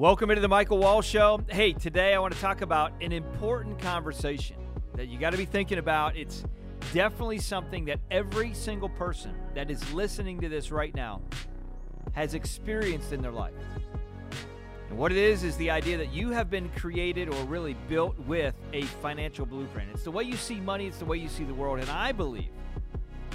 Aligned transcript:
Welcome 0.00 0.30
into 0.30 0.40
the 0.40 0.48
Michael 0.48 0.78
Wall 0.78 1.02
Show. 1.02 1.42
Hey, 1.50 1.74
today 1.74 2.14
I 2.14 2.18
want 2.20 2.32
to 2.32 2.40
talk 2.40 2.62
about 2.62 2.94
an 3.02 3.12
important 3.12 3.78
conversation 3.80 4.56
that 4.94 5.08
you 5.08 5.18
got 5.18 5.32
to 5.32 5.36
be 5.36 5.44
thinking 5.44 5.76
about. 5.76 6.16
It's 6.16 6.42
definitely 6.94 7.38
something 7.38 7.84
that 7.84 8.00
every 8.10 8.54
single 8.54 8.88
person 8.88 9.34
that 9.54 9.70
is 9.70 9.92
listening 9.92 10.40
to 10.40 10.48
this 10.48 10.70
right 10.70 10.94
now 10.94 11.20
has 12.12 12.32
experienced 12.32 13.12
in 13.12 13.20
their 13.20 13.30
life. 13.30 13.52
And 14.88 14.96
what 14.96 15.12
it 15.12 15.18
is 15.18 15.44
is 15.44 15.54
the 15.58 15.70
idea 15.70 15.98
that 15.98 16.14
you 16.14 16.30
have 16.30 16.48
been 16.48 16.70
created 16.70 17.28
or 17.28 17.44
really 17.44 17.74
built 17.86 18.18
with 18.20 18.54
a 18.72 18.84
financial 19.02 19.44
blueprint. 19.44 19.90
It's 19.92 20.04
the 20.04 20.10
way 20.10 20.24
you 20.24 20.38
see 20.38 20.60
money, 20.60 20.86
it's 20.86 20.96
the 20.96 21.04
way 21.04 21.18
you 21.18 21.28
see 21.28 21.44
the 21.44 21.52
world. 21.52 21.78
And 21.78 21.90
I 21.90 22.12
believe 22.12 22.48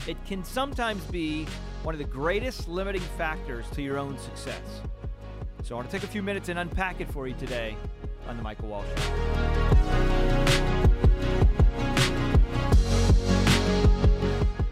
it 0.08 0.18
can 0.26 0.44
sometimes 0.44 1.04
be 1.04 1.46
one 1.84 1.94
of 1.94 2.00
the 2.00 2.06
greatest 2.06 2.68
limiting 2.68 3.04
factors 3.20 3.68
to 3.74 3.84
your 3.84 4.00
own 4.00 4.18
success. 4.18 4.82
So 5.66 5.74
I 5.74 5.78
want 5.78 5.90
to 5.90 5.98
take 5.98 6.08
a 6.08 6.12
few 6.12 6.22
minutes 6.22 6.50
and 6.50 6.60
unpack 6.60 7.02
it 7.02 7.10
for 7.10 7.28
you 7.28 7.34
today 7.34 7.76
on 8.28 8.38
the 8.38 8.44
Michael 8.44 8.68
Walsh. 8.68 8.86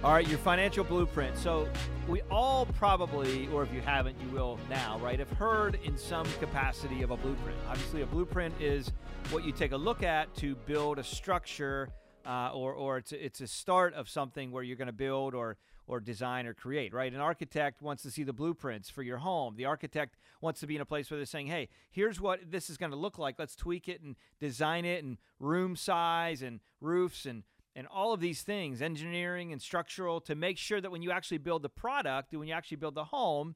All 0.03 0.13
right, 0.13 0.27
your 0.27 0.37
financial 0.37 0.83
blueprint. 0.83 1.35
So 1.35 1.67
we 2.07 2.21
all 2.29 2.67
probably, 2.77 3.47
or 3.47 3.63
if 3.63 3.73
you 3.73 3.81
haven't, 3.81 4.21
you 4.21 4.27
will 4.27 4.59
now, 4.69 4.99
right, 4.99 5.17
have 5.17 5.31
heard 5.31 5.79
in 5.83 5.97
some 5.97 6.27
capacity 6.39 7.01
of 7.01 7.09
a 7.09 7.17
blueprint. 7.17 7.57
Obviously, 7.67 8.03
a 8.03 8.05
blueprint 8.05 8.53
is 8.61 8.91
what 9.31 9.43
you 9.43 9.51
take 9.51 9.71
a 9.71 9.77
look 9.77 10.03
at 10.03 10.31
to 10.35 10.53
build 10.67 10.99
a 10.99 11.03
structure, 11.03 11.89
uh, 12.23 12.51
or 12.53 12.71
or 12.71 12.97
it's 12.99 13.13
it's 13.13 13.41
a 13.41 13.47
start 13.47 13.95
of 13.95 14.07
something 14.07 14.51
where 14.51 14.61
you're 14.61 14.77
going 14.77 14.85
to 14.85 14.93
build 14.93 15.33
or 15.33 15.57
or 15.87 15.99
design 15.99 16.45
or 16.45 16.53
create, 16.53 16.93
right? 16.93 17.13
An 17.13 17.19
architect 17.19 17.81
wants 17.81 18.03
to 18.03 18.11
see 18.11 18.23
the 18.23 18.33
blueprints 18.33 18.89
for 18.89 19.03
your 19.03 19.17
home. 19.17 19.55
The 19.55 19.65
architect 19.65 20.15
wants 20.41 20.59
to 20.61 20.67
be 20.67 20.75
in 20.75 20.81
a 20.81 20.85
place 20.85 21.09
where 21.11 21.17
they're 21.17 21.25
saying, 21.25 21.47
hey, 21.47 21.69
here's 21.91 22.21
what 22.21 22.39
this 22.49 22.69
is 22.69 22.77
going 22.77 22.91
to 22.91 22.97
look 22.97 23.17
like. 23.17 23.35
Let's 23.37 23.55
tweak 23.55 23.87
it 23.87 24.01
and 24.01 24.15
design 24.39 24.85
it 24.85 25.03
and 25.03 25.17
room 25.39 25.75
size 25.75 26.41
and 26.41 26.59
roofs 26.81 27.25
and 27.25 27.43
and 27.75 27.87
all 27.87 28.13
of 28.13 28.19
these 28.19 28.43
things, 28.43 28.83
engineering 28.83 29.51
and 29.51 29.59
structural, 29.59 30.21
to 30.21 30.35
make 30.35 30.59
sure 30.59 30.79
that 30.79 30.91
when 30.91 31.01
you 31.01 31.09
actually 31.09 31.39
build 31.39 31.63
the 31.63 31.69
product, 31.69 32.31
when 32.31 32.47
you 32.47 32.53
actually 32.53 32.77
build 32.77 32.93
the 32.93 33.05
home, 33.05 33.55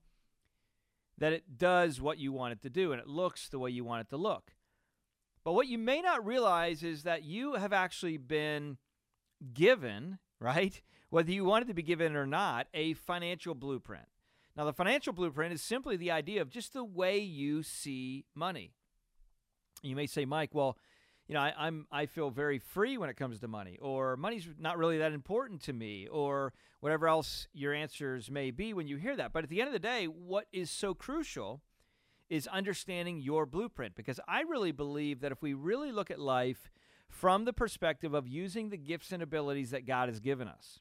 that 1.18 1.34
it 1.34 1.58
does 1.58 2.02
what 2.02 2.18
you 2.18 2.32
want 2.32 2.54
it 2.54 2.62
to 2.62 2.70
do 2.70 2.92
and 2.92 3.02
it 3.02 3.08
looks 3.08 3.50
the 3.50 3.60
way 3.60 3.70
you 3.70 3.84
want 3.84 4.02
it 4.02 4.10
to 4.10 4.18
look. 4.18 4.54
But 5.44 5.54
what 5.54 5.68
you 5.68 5.78
may 5.78 6.02
not 6.02 6.26
realize 6.26 6.84
is 6.84 7.04
that 7.04 7.24
you 7.24 7.54
have 7.54 7.74
actually 7.74 8.18
been 8.18 8.78
given, 9.54 10.20
right? 10.40 10.82
Whether 11.10 11.32
you 11.32 11.46
wanted 11.46 11.68
to 11.68 11.74
be 11.74 11.84
given 11.84 12.16
or 12.16 12.26
not, 12.26 12.68
a 12.74 12.94
financial 12.94 13.56
blueprint. 13.56 14.08
Now, 14.56 14.66
the 14.66 14.74
financial 14.74 15.14
blueprint 15.14 15.54
is 15.54 15.62
simply 15.62 15.98
the 15.98 16.12
idea 16.12 16.42
of 16.42 16.50
just 16.50 16.74
the 16.74 16.84
way 16.84 17.20
you 17.20 17.62
see 17.62 18.26
money. 18.34 18.72
You 19.84 19.96
may 19.96 20.08
say, 20.08 20.26
Mike, 20.26 20.50
well, 20.54 20.78
you 21.28 21.36
know, 21.36 21.42
I, 21.42 21.68
am 21.68 21.86
I 21.92 22.06
feel 22.06 22.32
very 22.32 22.58
free 22.58 22.98
when 22.98 23.10
it 23.10 23.18
comes 23.18 23.40
to 23.40 23.48
money, 23.48 23.78
or 23.82 24.18
money's 24.18 24.48
not 24.58 24.78
really 24.78 24.98
that 24.98 25.12
important 25.12 25.62
to 25.64 25.74
me, 25.74 26.08
or 26.08 26.54
whatever 26.80 27.08
else 27.08 27.48
your 27.54 27.74
answers 27.74 28.32
may 28.32 28.50
be 28.50 28.74
when 28.74 28.88
you 28.88 28.98
hear 28.98 29.16
that. 29.16 29.34
But 29.34 29.44
at 29.44 29.50
the 29.50 29.62
end 29.62 29.68
of 29.68 29.74
the 29.74 29.80
day, 29.80 30.06
what 30.06 30.48
is 30.52 30.72
so 30.72 30.94
crucial 30.94 31.62
is 32.30 32.48
understanding 32.48 33.22
your 33.22 33.46
blueprint, 33.46 33.96
because 33.96 34.20
I 34.28 34.42
really 34.42 34.72
believe 34.72 35.20
that 35.22 35.32
if 35.32 35.42
we 35.42 35.54
really 35.54 35.92
look 35.92 36.10
at 36.10 36.20
life 36.20 36.72
from 37.10 37.46
the 37.46 37.54
perspective 37.54 38.14
of 38.14 38.28
using 38.28 38.70
the 38.70 38.78
gifts 38.78 39.12
and 39.12 39.22
abilities 39.22 39.72
that 39.72 39.86
God 39.86 40.10
has 40.10 40.20
given 40.20 40.48
us, 40.48 40.80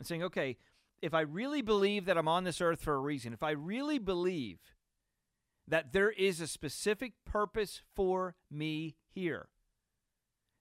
and 0.00 0.06
saying, 0.06 0.24
okay, 0.24 0.56
if 1.02 1.14
I 1.14 1.20
really 1.20 1.62
believe 1.62 2.06
that 2.06 2.18
I'm 2.18 2.26
on 2.26 2.44
this 2.44 2.60
earth 2.60 2.82
for 2.82 2.94
a 2.94 2.98
reason, 2.98 3.32
if 3.32 3.42
I 3.42 3.50
really 3.50 3.98
believe 3.98 4.58
that 5.68 5.92
there 5.92 6.10
is 6.10 6.40
a 6.40 6.46
specific 6.46 7.12
purpose 7.24 7.82
for 7.94 8.34
me 8.50 8.96
here, 9.08 9.48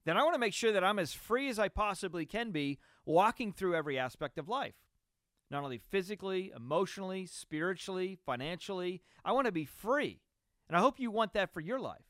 then 0.06 0.18
I 0.18 0.24
want 0.24 0.36
to 0.36 0.40
make 0.40 0.54
sure 0.54 0.72
that 0.72 0.84
I'm 0.84 1.00
as 1.00 1.14
free 1.14 1.50
as 1.50 1.58
I 1.58 1.70
possibly 1.70 2.26
can 2.26 2.52
be 2.52 2.80
walking 3.06 3.52
through 3.52 3.76
every 3.76 3.98
aspect 3.98 4.38
of 4.38 4.50
life. 4.50 4.76
Not 5.50 5.64
only 5.64 5.80
physically, 5.80 6.52
emotionally, 6.56 7.26
spiritually, 7.26 8.18
financially. 8.26 9.02
I 9.26 9.32
want 9.32 9.46
to 9.46 9.52
be 9.52 9.66
free. 9.66 10.22
And 10.68 10.78
I 10.78 10.82
hope 10.82 11.00
you 11.00 11.10
want 11.10 11.34
that 11.34 11.52
for 11.54 11.60
your 11.60 11.80
life. 11.80 12.06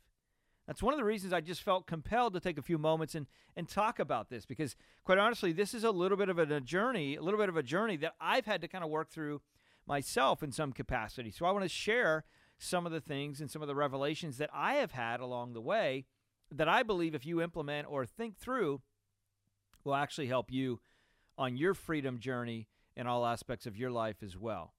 That's 0.70 0.84
one 0.84 0.94
of 0.94 1.00
the 1.00 1.04
reasons 1.04 1.34
I 1.34 1.42
just 1.42 1.64
felt 1.64 1.88
compelled 1.88 2.36
to 2.36 2.40
take 2.40 2.60
a 2.60 2.62
few 2.62 2.78
moments 2.78 3.16
and, 3.16 3.26
and 3.56 3.68
talk 3.68 3.98
about 3.98 4.30
this 4.30 4.46
because, 4.46 4.76
quite 5.04 5.18
honestly, 5.18 5.52
this 5.52 5.74
is 5.74 5.84
a 5.84 5.90
little 5.90 6.16
bit 6.16 6.30
of 6.30 6.38
a 6.38 6.62
journey, 6.62 7.16
a 7.16 7.24
little 7.24 7.40
bit 7.40 7.50
of 7.50 7.58
a 7.58 7.64
journey 7.64 7.98
that 7.98 8.14
I've 8.22 8.46
had 8.46 8.62
to 8.62 8.68
kind 8.68 8.84
of 8.84 8.92
work 8.92 9.10
through 9.10 9.42
myself 9.88 10.44
in 10.44 10.52
some 10.52 10.72
capacity. 10.72 11.32
So 11.32 11.48
I 11.48 11.52
want 11.52 11.66
to 11.66 11.70
share 11.70 12.24
some 12.60 12.86
of 12.86 12.92
the 12.92 13.02
things 13.02 13.42
and 13.42 13.50
some 13.50 13.64
of 13.64 13.68
the 13.68 13.74
revelations 13.74 14.38
that 14.38 14.52
I 14.54 14.76
have 14.76 14.92
had 14.92 15.22
along 15.22 15.54
the 15.54 15.62
way 15.62 16.06
that 16.52 16.70
I 16.70 16.84
believe 16.84 17.16
if 17.16 17.26
you 17.26 17.42
implement 17.42 17.88
or 17.90 18.06
think 18.06 18.38
through 18.38 18.84
will 19.84 19.96
actually 19.96 20.28
help 20.28 20.52
you 20.52 20.82
on 21.36 21.58
your 21.58 21.74
freedom 21.74 22.20
journey 22.20 22.68
in 22.96 23.08
all 23.08 23.26
aspects 23.26 23.66
of 23.66 23.76
your 23.76 23.90
life 23.90 24.18
as 24.22 24.38
well. 24.38 24.76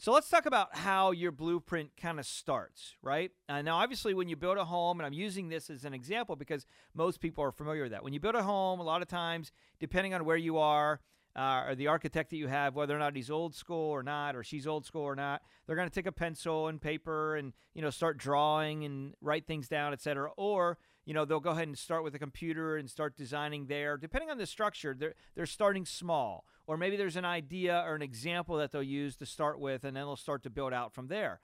So 0.00 0.12
let's 0.12 0.30
talk 0.30 0.46
about 0.46 0.74
how 0.74 1.10
your 1.10 1.30
blueprint 1.30 1.90
kind 1.94 2.18
of 2.18 2.24
starts, 2.24 2.94
right? 3.02 3.32
Uh, 3.50 3.60
now, 3.60 3.76
obviously, 3.76 4.14
when 4.14 4.30
you 4.30 4.36
build 4.36 4.56
a 4.56 4.64
home, 4.64 4.98
and 4.98 5.06
I'm 5.06 5.12
using 5.12 5.50
this 5.50 5.68
as 5.68 5.84
an 5.84 5.92
example 5.92 6.36
because 6.36 6.64
most 6.94 7.20
people 7.20 7.44
are 7.44 7.52
familiar 7.52 7.82
with 7.82 7.92
that. 7.92 8.02
When 8.02 8.14
you 8.14 8.18
build 8.18 8.34
a 8.34 8.42
home, 8.42 8.80
a 8.80 8.82
lot 8.82 9.02
of 9.02 9.08
times, 9.08 9.52
depending 9.78 10.14
on 10.14 10.24
where 10.24 10.38
you 10.38 10.56
are, 10.56 11.00
uh, 11.36 11.64
or 11.68 11.74
the 11.74 11.88
architect 11.88 12.30
that 12.30 12.38
you 12.38 12.48
have, 12.48 12.74
whether 12.74 12.96
or 12.96 12.98
not 12.98 13.14
he's 13.14 13.30
old 13.30 13.54
school 13.54 13.90
or 13.90 14.02
not, 14.02 14.34
or 14.34 14.42
she's 14.42 14.66
old 14.66 14.86
school 14.86 15.02
or 15.02 15.14
not, 15.14 15.42
they're 15.66 15.76
going 15.76 15.86
to 15.86 15.94
take 15.94 16.06
a 16.06 16.12
pencil 16.12 16.68
and 16.68 16.80
paper 16.80 17.36
and 17.36 17.52
you 17.74 17.82
know 17.82 17.90
start 17.90 18.16
drawing 18.16 18.84
and 18.86 19.12
write 19.20 19.46
things 19.46 19.68
down, 19.68 19.92
etc. 19.92 20.30
Or 20.38 20.78
you 21.04 21.12
know 21.12 21.26
they'll 21.26 21.40
go 21.40 21.50
ahead 21.50 21.68
and 21.68 21.76
start 21.76 22.04
with 22.04 22.14
a 22.14 22.18
computer 22.18 22.78
and 22.78 22.88
start 22.88 23.18
designing 23.18 23.66
there. 23.66 23.98
Depending 23.98 24.30
on 24.30 24.38
the 24.38 24.46
structure, 24.46 24.96
they're 24.98 25.14
they're 25.34 25.44
starting 25.44 25.84
small 25.84 26.46
or 26.70 26.76
maybe 26.76 26.96
there's 26.96 27.16
an 27.16 27.24
idea 27.24 27.82
or 27.84 27.96
an 27.96 28.00
example 28.00 28.56
that 28.58 28.70
they'll 28.70 28.80
use 28.80 29.16
to 29.16 29.26
start 29.26 29.58
with, 29.58 29.82
and 29.82 29.96
then 29.96 30.04
they'll 30.04 30.14
start 30.14 30.44
to 30.44 30.50
build 30.50 30.72
out 30.72 30.94
from 30.94 31.08
there. 31.08 31.40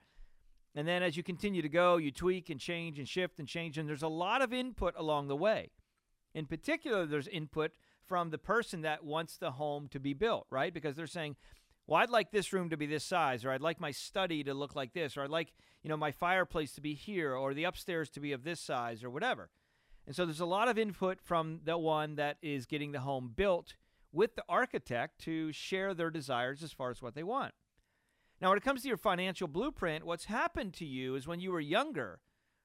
And 0.73 0.87
then 0.87 1.03
as 1.03 1.17
you 1.17 1.21
continue 1.21 1.61
to 1.61 1.67
go, 1.67 1.97
you 1.97 2.11
tweak 2.11 2.49
and 2.49 2.61
change 2.61 2.97
and 2.97 3.05
shift 3.05 3.37
and 3.37 3.45
change, 3.45 3.77
and 3.77 3.89
there's 3.89 4.01
a 4.03 4.07
lot 4.07 4.41
of 4.41 4.53
input 4.53 4.93
along 4.95 5.27
the 5.27 5.35
way. 5.35 5.71
In 6.33 6.45
particular, 6.45 7.05
there's 7.05 7.27
input 7.27 7.71
from 8.05 8.29
the 8.29 8.37
person 8.37 8.83
that 8.83 9.03
wants 9.03 9.35
the 9.35 9.51
home 9.51 9.89
to 9.89 9.99
be 9.99 10.13
built, 10.13 10.47
right? 10.49 10.73
Because 10.73 10.95
they're 10.95 11.07
saying, 11.07 11.35
well, 11.87 12.01
I'd 12.01 12.09
like 12.09 12.31
this 12.31 12.53
room 12.53 12.69
to 12.69 12.77
be 12.77 12.85
this 12.85 13.03
size, 13.03 13.43
or 13.43 13.51
I'd 13.51 13.59
like 13.59 13.81
my 13.81 13.91
study 13.91 14.45
to 14.45 14.53
look 14.53 14.77
like 14.77 14.93
this, 14.93 15.17
or 15.17 15.23
I'd 15.23 15.29
like, 15.29 15.51
you 15.83 15.89
know, 15.89 15.97
my 15.97 16.13
fireplace 16.13 16.71
to 16.75 16.81
be 16.81 16.93
here, 16.93 17.35
or 17.35 17.53
the 17.53 17.65
upstairs 17.65 18.09
to 18.11 18.21
be 18.21 18.31
of 18.31 18.45
this 18.45 18.61
size, 18.61 19.03
or 19.03 19.09
whatever. 19.09 19.49
And 20.05 20.15
so 20.15 20.25
there's 20.25 20.39
a 20.39 20.45
lot 20.45 20.69
of 20.69 20.77
input 20.77 21.19
from 21.21 21.59
the 21.65 21.77
one 21.77 22.15
that 22.15 22.37
is 22.41 22.65
getting 22.65 22.93
the 22.93 23.01
home 23.01 23.33
built 23.35 23.73
with 24.17 24.35
the 24.35 24.43
architect 24.49 25.19
to 25.19 25.51
share 25.51 25.93
their 25.93 26.09
desires 26.09 26.63
as 26.63 26.71
far 26.73 26.89
as 26.89 27.03
what 27.03 27.13
they 27.13 27.21
want. 27.21 27.53
Now, 28.41 28.49
when 28.49 28.57
it 28.57 28.63
comes 28.63 28.81
to 28.81 28.87
your 28.87 28.97
financial 28.97 29.47
blueprint, 29.47 30.05
what's 30.05 30.25
happened 30.25 30.73
to 30.75 30.85
you 30.85 31.13
is 31.13 31.27
when 31.27 31.39
you 31.39 31.51
were 31.51 31.59
younger, 31.59 32.19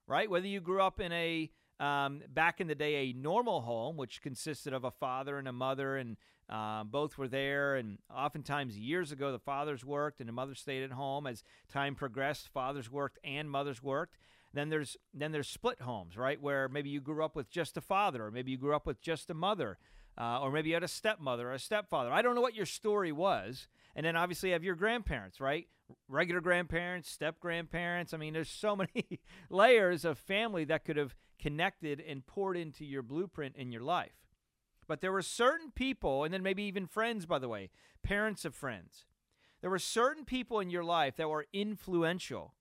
right? 0.06 0.30
Whether 0.30 0.46
you 0.46 0.60
grew 0.60 0.80
up 0.80 0.98
in 0.98 1.12
a 1.12 1.50
um, 1.78 2.22
back 2.32 2.62
in 2.62 2.68
the 2.68 2.74
day 2.74 2.94
a 2.94 3.12
normal 3.12 3.60
home, 3.60 3.98
which 3.98 4.22
consisted 4.22 4.72
of 4.72 4.84
a 4.84 4.90
father 4.90 5.36
and 5.36 5.46
a 5.46 5.52
mother, 5.52 5.98
and 5.98 6.16
uh, 6.48 6.84
both 6.84 7.18
were 7.18 7.28
there. 7.28 7.76
And 7.76 7.98
oftentimes, 8.10 8.78
years 8.78 9.12
ago, 9.12 9.30
the 9.30 9.38
fathers 9.38 9.84
worked 9.84 10.20
and 10.20 10.28
the 10.28 10.32
mother 10.32 10.54
stayed 10.54 10.84
at 10.84 10.92
home. 10.92 11.26
As 11.26 11.42
time 11.68 11.94
progressed, 11.94 12.48
fathers 12.48 12.90
worked 12.90 13.18
and 13.24 13.50
mothers 13.50 13.82
worked. 13.82 14.16
Then 14.54 14.70
there's 14.70 14.96
then 15.12 15.32
there's 15.32 15.48
split 15.48 15.82
homes, 15.82 16.16
right, 16.16 16.40
where 16.40 16.68
maybe 16.68 16.88
you 16.88 17.00
grew 17.02 17.22
up 17.22 17.36
with 17.36 17.50
just 17.50 17.76
a 17.76 17.82
father, 17.82 18.24
or 18.24 18.30
maybe 18.30 18.52
you 18.52 18.58
grew 18.58 18.74
up 18.74 18.86
with 18.86 19.02
just 19.02 19.28
a 19.28 19.34
mother 19.34 19.76
uh, 20.18 20.40
or 20.40 20.50
maybe 20.50 20.68
you 20.68 20.74
had 20.74 20.82
a 20.82 20.88
stepmother 20.88 21.48
or 21.48 21.54
a 21.54 21.58
stepfather. 21.58 22.10
I 22.12 22.22
don't 22.22 22.34
know 22.34 22.40
what 22.40 22.54
your 22.54 22.66
story 22.66 23.12
was. 23.12 23.68
And 23.94 24.06
then 24.06 24.16
obviously 24.16 24.50
you 24.50 24.52
have 24.54 24.64
your 24.64 24.74
grandparents, 24.74 25.40
right? 25.40 25.68
Regular 26.08 26.40
grandparents, 26.40 27.10
step 27.10 27.40
grandparents. 27.40 28.14
I 28.14 28.16
mean, 28.16 28.32
there's 28.32 28.48
so 28.48 28.76
many 28.94 29.20
layers 29.50 30.04
of 30.04 30.18
family 30.18 30.64
that 30.64 30.84
could 30.84 30.96
have 30.96 31.14
connected 31.38 32.00
and 32.00 32.26
poured 32.26 32.56
into 32.56 32.84
your 32.84 33.02
blueprint 33.02 33.56
in 33.56 33.72
your 33.72 33.82
life. 33.82 34.12
But 34.86 35.00
there 35.00 35.12
were 35.12 35.22
certain 35.22 35.70
people, 35.70 36.24
and 36.24 36.32
then 36.32 36.42
maybe 36.42 36.62
even 36.64 36.86
friends, 36.86 37.26
by 37.26 37.38
the 37.38 37.48
way, 37.48 37.70
parents 38.02 38.44
of 38.44 38.54
friends. 38.54 39.06
There 39.60 39.70
were 39.70 39.78
certain 39.78 40.24
people 40.24 40.60
in 40.60 40.70
your 40.70 40.84
life 40.84 41.16
that 41.16 41.28
were 41.28 41.46
influential 41.52 42.54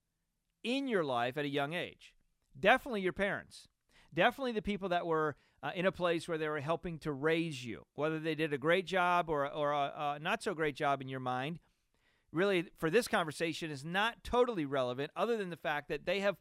in 0.63 0.87
your 0.87 1.03
life 1.03 1.37
at 1.37 1.45
a 1.45 1.49
young 1.49 1.73
age. 1.73 2.13
Definitely 2.57 3.01
your 3.01 3.13
parents. 3.13 3.67
Definitely 4.13 4.51
the 4.51 4.61
people 4.61 4.89
that 4.89 5.05
were 5.05 5.35
uh, 5.63 5.71
in 5.75 5.85
a 5.85 5.91
place 5.91 6.27
where 6.27 6.37
they 6.37 6.49
were 6.49 6.59
helping 6.59 6.97
to 6.99 7.11
raise 7.11 7.63
you. 7.63 7.85
Whether 7.95 8.19
they 8.19 8.35
did 8.35 8.53
a 8.53 8.57
great 8.57 8.85
job 8.85 9.29
or, 9.29 9.47
or 9.47 9.71
a, 9.71 10.15
a 10.15 10.19
not 10.19 10.41
so 10.41 10.53
great 10.53 10.75
job 10.75 11.01
in 11.01 11.07
your 11.07 11.19
mind, 11.19 11.59
really, 12.31 12.65
for 12.77 12.89
this 12.89 13.07
conversation, 13.07 13.71
is 13.71 13.85
not 13.85 14.23
totally 14.23 14.65
relevant, 14.65 15.11
other 15.15 15.37
than 15.37 15.49
the 15.49 15.57
fact 15.57 15.89
that 15.89 16.05
they 16.05 16.19
have 16.21 16.37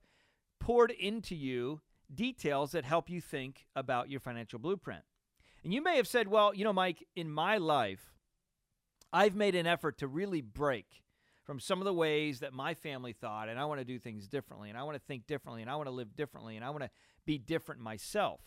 poured 0.59 0.91
into 0.91 1.35
you 1.35 1.81
details 2.13 2.73
that 2.73 2.85
help 2.85 3.09
you 3.09 3.21
think 3.21 3.67
about 3.77 4.11
your 4.11 4.21
financial 4.21 4.59
blueprint. 4.59 5.03
And 5.63 5.75
you 5.75 5.83
may 5.83 5.97
have 5.97 6.09
said, 6.09 6.29
well, 6.29 6.55
you 6.55 6.65
know, 6.65 6.73
Mike, 6.73 7.07
in 7.15 7.31
my 7.31 7.59
life, 7.59 8.15
I've 9.13 9.35
made 9.35 9.55
an 9.55 9.67
effort 9.67 9.99
to 9.99 10.07
really 10.07 10.41
break 10.41 10.87
from 11.45 11.61
some 11.61 11.81
of 11.81 11.85
the 11.85 11.93
ways 11.93 12.41
that 12.41 12.53
my 12.53 12.75
family 12.75 13.13
thought, 13.13 13.49
and 13.49 13.59
I 13.59 13.65
want 13.65 13.81
to 13.81 13.85
do 13.85 13.99
things 13.99 14.29
differently, 14.29 14.71
and 14.71 14.79
I 14.79 14.85
want 14.85 14.97
to 14.97 15.03
think 15.07 15.27
differently, 15.27 15.63
and 15.63 15.71
I 15.71 15.77
want 15.77 15.89
to 15.89 15.95
live 15.95 16.15
differently, 16.15 16.57
and 16.57 16.65
I 16.65 16.71
want 16.71 16.85
to 16.85 16.91
be 17.27 17.39
different 17.39 17.81
myself. 17.81 18.41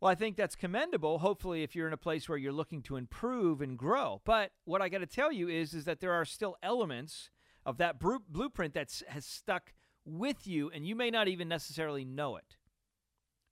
Well, 0.00 0.10
I 0.10 0.14
think 0.14 0.36
that's 0.36 0.56
commendable. 0.56 1.18
Hopefully, 1.18 1.62
if 1.62 1.74
you're 1.74 1.86
in 1.86 1.92
a 1.92 1.98
place 1.98 2.28
where 2.28 2.36
you're 2.36 2.52
looking 2.52 2.82
to 2.82 2.96
improve 2.96 3.60
and 3.60 3.78
grow. 3.78 4.20
But 4.24 4.52
what 4.64 4.82
I 4.82 4.88
got 4.88 4.98
to 4.98 5.06
tell 5.06 5.32
you 5.32 5.48
is, 5.48 5.72
is 5.72 5.84
that 5.86 6.00
there 6.00 6.12
are 6.12 6.24
still 6.24 6.56
elements 6.62 7.30
of 7.64 7.78
that 7.78 7.98
blueprint 7.98 8.74
that 8.74 9.02
has 9.08 9.24
stuck 9.24 9.72
with 10.04 10.46
you, 10.46 10.70
and 10.70 10.86
you 10.86 10.94
may 10.94 11.10
not 11.10 11.28
even 11.28 11.48
necessarily 11.48 12.04
know 12.04 12.36
it. 12.36 12.56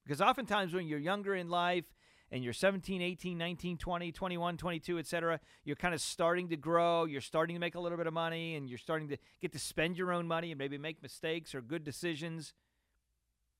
Because 0.04 0.20
oftentimes, 0.20 0.74
when 0.74 0.86
you're 0.86 0.98
younger 0.98 1.34
in 1.34 1.48
life 1.48 1.94
and 2.30 2.42
you're 2.42 2.52
17, 2.52 3.00
18, 3.00 3.38
19, 3.38 3.78
20, 3.78 4.12
21, 4.12 4.56
22, 4.56 4.98
etc., 4.98 5.40
you're 5.64 5.76
kind 5.76 5.94
of 5.94 6.00
starting 6.00 6.48
to 6.48 6.56
grow, 6.56 7.04
you're 7.04 7.20
starting 7.20 7.54
to 7.54 7.60
make 7.60 7.76
a 7.76 7.80
little 7.80 7.96
bit 7.96 8.06
of 8.06 8.12
money, 8.12 8.56
and 8.56 8.68
you're 8.68 8.78
starting 8.78 9.08
to 9.08 9.16
get 9.40 9.52
to 9.52 9.58
spend 9.58 9.96
your 9.96 10.12
own 10.12 10.26
money 10.26 10.50
and 10.50 10.58
maybe 10.58 10.76
make 10.76 11.02
mistakes 11.02 11.54
or 11.54 11.62
good 11.62 11.84
decisions. 11.84 12.52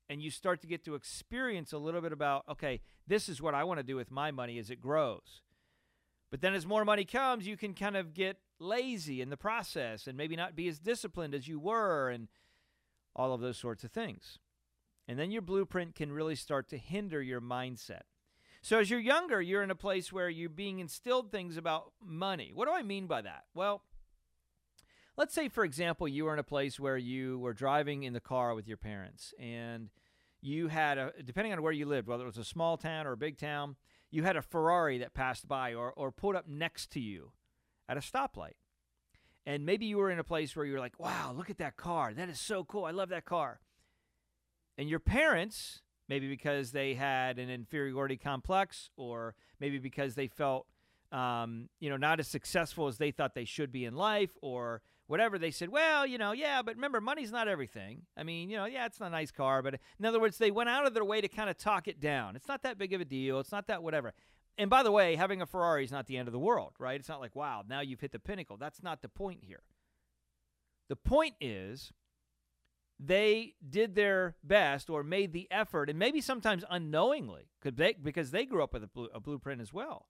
And 0.09 0.21
you 0.21 0.31
start 0.31 0.61
to 0.61 0.67
get 0.67 0.85
to 0.85 0.95
experience 0.95 1.73
a 1.73 1.79
little 1.79 2.01
bit 2.01 2.13
about, 2.13 2.45
okay, 2.49 2.81
this 3.07 3.29
is 3.29 3.41
what 3.41 3.55
I 3.55 3.65
want 3.65 3.79
to 3.79 3.85
do 3.85 3.97
with 3.97 4.11
my 4.11 4.31
money 4.31 4.59
as 4.59 4.71
it 4.71 4.81
grows. 4.81 5.41
But 6.31 6.41
then 6.41 6.55
as 6.55 6.67
more 6.67 6.85
money 6.85 7.05
comes, 7.05 7.47
you 7.47 7.57
can 7.57 7.75
kind 7.75 7.97
of 7.97 8.15
get 8.15 8.39
lazy 8.59 9.21
in 9.21 9.31
the 9.31 9.37
process 9.37 10.07
and 10.07 10.17
maybe 10.17 10.37
not 10.37 10.57
be 10.57 10.69
as 10.69 10.79
disciplined 10.79 11.35
as 11.35 11.49
you 11.49 11.59
were 11.59 12.09
and 12.11 12.29
all 13.15 13.33
of 13.33 13.41
those 13.41 13.59
sorts 13.59 13.85
of 13.85 13.91
things. 13.91 14.39
And 15.07 15.19
then 15.19 15.31
your 15.31 15.43
blueprint 15.43 15.95
can 15.95 16.13
really 16.13 16.37
start 16.37 16.69
to 16.71 16.79
hinder 16.79 17.23
your 17.23 17.41
mindset. 17.41 18.03
So 18.63 18.79
as 18.79 18.91
you're 18.91 19.01
younger, 19.01 19.43
you're 19.43 19.63
in 19.63 19.73
a 19.73 19.77
place 19.77 20.13
where 20.13 20.29
you're 20.29 20.49
being 20.49 20.79
instilled 20.79 21.33
things 21.33 21.57
about 21.57 21.93
money. 22.03 22.53
What 22.55 22.67
do 22.67 22.73
I 22.73 22.83
mean 22.83 23.07
by 23.07 23.23
that? 23.23 23.45
Well, 23.55 23.83
let's 25.17 25.35
say, 25.35 25.49
for 25.49 25.65
example, 25.65 26.09
you 26.09 26.25
were 26.25 26.33
in 26.33 26.39
a 26.39 26.45
place 26.45 26.79
where 26.81 26.97
you 26.97 27.39
were 27.39 27.53
driving 27.53 28.03
in 28.03 28.13
the 28.13 28.21
car 28.21 28.55
with 28.55 28.67
your 28.67 28.77
parents 28.77 29.35
and 29.39 29.91
you 30.41 30.69
had 30.69 30.99
a, 30.99 31.13
depending 31.25 31.53
on 31.53 31.63
where 31.63 31.73
you 31.73 31.87
lived, 31.87 32.09
whether 32.09 32.25
it 32.25 32.27
was 32.27 32.39
a 32.39 32.45
small 32.45 32.77
town 32.77 33.07
or 33.07 33.13
a 33.13 33.17
big 33.17 33.39
town, 33.39 33.77
you 34.11 34.23
had 34.25 34.37
a 34.37 34.43
Ferrari 34.43 34.99
that 34.99 35.15
passed 35.15 35.47
by 35.47 35.75
or, 35.75 35.93
or 35.93 36.11
pulled 36.11 36.37
up 36.37 36.49
next 36.49 36.91
to 36.93 37.01
you 37.01 37.33
at 37.89 37.97
a 37.97 38.01
stoplight. 38.01 38.57
And 39.45 39.67
maybe 39.67 39.87
you 39.87 39.99
were 39.99 40.11
in 40.11 40.19
a 40.19 40.25
place 40.25 40.55
where 40.55 40.65
you 40.65 40.73
were 40.73 40.79
like, 40.79 40.99
wow, 41.01 41.33
look 41.37 41.51
at 41.51 41.59
that 41.59 41.77
car. 41.77 42.15
That 42.15 42.29
is 42.29 42.41
so 42.41 42.65
cool. 42.65 42.85
I 42.85 42.91
love 42.93 43.09
that 43.09 43.25
car. 43.25 43.61
And 44.79 44.89
your 44.89 45.01
parents 45.01 45.83
maybe 46.09 46.29
because 46.29 46.73
they 46.73 46.93
had 46.93 47.39
an 47.39 47.49
inferiority 47.49 48.19
complex, 48.19 48.91
or 48.97 49.35
maybe 49.61 49.79
because 49.79 50.15
they 50.15 50.27
felt, 50.27 50.67
um, 51.11 51.71
you 51.81 51.89
know, 51.89 51.97
not 51.97 52.21
as 52.21 52.29
successful 52.29 52.87
as 52.87 52.99
they 52.99 53.11
thought 53.11 53.35
they 53.35 53.47
should 53.47 53.73
be 53.73 53.87
in 53.87 53.95
life, 53.95 54.37
or 54.43 54.83
whatever. 55.13 55.39
They 55.39 55.51
said, 55.51 55.69
well, 55.69 56.07
you 56.07 56.17
know, 56.17 56.33
yeah, 56.33 56.63
but 56.63 56.75
remember, 56.75 56.99
money's 56.99 57.31
not 57.31 57.47
everything. 57.47 58.07
I 58.17 58.23
mean, 58.23 58.49
you 58.49 58.57
know, 58.57 58.65
yeah, 58.65 58.87
it's 58.87 58.99
not 58.99 59.09
a 59.09 59.11
nice 59.11 59.31
car, 59.31 59.61
but 59.61 59.79
in 59.99 60.07
other 60.07 60.19
words, 60.19 60.39
they 60.39 60.51
went 60.51 60.71
out 60.71 60.87
of 60.87 60.95
their 60.95 61.05
way 61.05 61.21
to 61.21 61.29
kind 61.29 61.51
of 61.51 61.59
talk 61.59 61.87
it 61.87 62.01
down. 62.01 62.35
It's 62.35 62.49
not 62.49 62.63
that 62.63 62.79
big 62.79 62.95
of 62.95 63.03
a 63.03 63.05
deal. 63.05 63.39
It's 63.39 63.53
not 63.53 63.67
that 63.67 63.83
whatever. 63.83 64.15
And 64.57 64.71
by 64.71 64.83
the 64.83 64.91
way, 64.91 65.17
having 65.17 65.43
a 65.43 65.47
Ferrari 65.47 65.85
is 65.85 65.93
not 65.93 66.07
the 66.07 66.17
end 66.17 66.29
of 66.29 66.33
the 66.33 66.39
world, 66.39 66.73
right? 66.79 66.99
It's 66.99 67.11
not 67.11 67.21
like, 67.21 67.37
wow, 67.37 67.63
now 67.69 67.83
you've 67.83 68.01
hit 68.01 68.13
the 68.13 68.19
pinnacle. 68.19 68.57
That's 68.57 68.83
not 68.83 69.03
the 69.03 69.09
point 69.11 69.41
here. 69.43 69.63
The 70.89 70.97
point 70.97 71.35
is 71.43 71.93
they 72.99 73.53
did 73.69 73.95
their 73.95 74.37
best 74.43 74.89
or 74.89 75.03
made 75.03 75.35
the 75.35 75.47
effort, 75.51 75.91
and 75.91 75.99
maybe 75.99 76.23
sometimes 76.23 76.65
unknowingly, 76.71 77.51
they, 77.63 77.97
because 78.03 78.31
they 78.31 78.47
grew 78.47 78.63
up 78.63 78.73
with 78.73 78.85
a, 78.85 79.01
a 79.15 79.21
blueprint 79.21 79.61
as 79.61 79.75
well, 79.75 80.07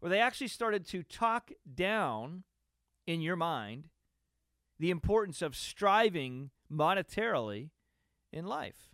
where 0.00 0.08
they 0.08 0.20
actually 0.20 0.48
started 0.48 0.86
to 0.88 1.02
talk 1.02 1.50
down 1.74 2.44
in 3.06 3.20
your 3.22 3.36
mind 3.36 3.88
the 4.78 4.90
importance 4.90 5.42
of 5.42 5.56
striving 5.56 6.50
monetarily 6.72 7.70
in 8.32 8.46
life. 8.46 8.90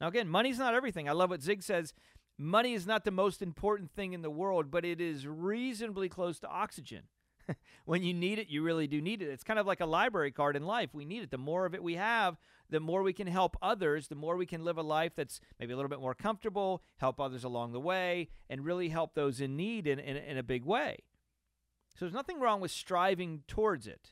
Now, 0.00 0.08
again, 0.08 0.28
money's 0.28 0.58
not 0.58 0.74
everything. 0.74 1.08
I 1.08 1.12
love 1.12 1.30
what 1.30 1.42
Zig 1.42 1.62
says 1.62 1.94
money 2.38 2.74
is 2.74 2.86
not 2.86 3.04
the 3.04 3.10
most 3.10 3.42
important 3.42 3.92
thing 3.92 4.12
in 4.12 4.22
the 4.22 4.30
world, 4.30 4.70
but 4.70 4.84
it 4.84 5.00
is 5.00 5.26
reasonably 5.26 6.08
close 6.08 6.40
to 6.40 6.48
oxygen. 6.48 7.02
when 7.84 8.02
you 8.02 8.14
need 8.14 8.38
it, 8.38 8.48
you 8.48 8.62
really 8.62 8.86
do 8.86 9.00
need 9.00 9.22
it. 9.22 9.28
It's 9.28 9.44
kind 9.44 9.58
of 9.58 9.66
like 9.66 9.80
a 9.80 9.86
library 9.86 10.32
card 10.32 10.56
in 10.56 10.64
life. 10.64 10.90
We 10.92 11.04
need 11.04 11.22
it. 11.22 11.30
The 11.30 11.38
more 11.38 11.66
of 11.66 11.74
it 11.74 11.82
we 11.82 11.94
have, 11.94 12.36
the 12.70 12.80
more 12.80 13.02
we 13.02 13.12
can 13.12 13.26
help 13.26 13.56
others, 13.60 14.08
the 14.08 14.14
more 14.14 14.36
we 14.36 14.46
can 14.46 14.64
live 14.64 14.78
a 14.78 14.82
life 14.82 15.12
that's 15.14 15.40
maybe 15.58 15.72
a 15.72 15.76
little 15.76 15.88
bit 15.88 16.00
more 16.00 16.14
comfortable, 16.14 16.82
help 16.98 17.20
others 17.20 17.44
along 17.44 17.72
the 17.72 17.80
way, 17.80 18.28
and 18.48 18.64
really 18.64 18.88
help 18.88 19.14
those 19.14 19.40
in 19.40 19.56
need 19.56 19.86
in, 19.86 19.98
in, 19.98 20.16
in 20.16 20.38
a 20.38 20.42
big 20.42 20.64
way. 20.64 20.98
So 21.94 22.04
there's 22.04 22.14
nothing 22.14 22.40
wrong 22.40 22.60
with 22.60 22.70
striving 22.70 23.42
towards 23.46 23.86
it. 23.86 24.10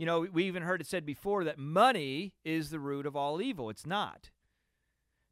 You 0.00 0.06
know, 0.06 0.26
we 0.32 0.44
even 0.44 0.62
heard 0.62 0.80
it 0.80 0.86
said 0.86 1.04
before 1.04 1.44
that 1.44 1.58
money 1.58 2.32
is 2.42 2.70
the 2.70 2.80
root 2.80 3.04
of 3.04 3.14
all 3.14 3.42
evil. 3.42 3.68
It's 3.68 3.84
not. 3.84 4.30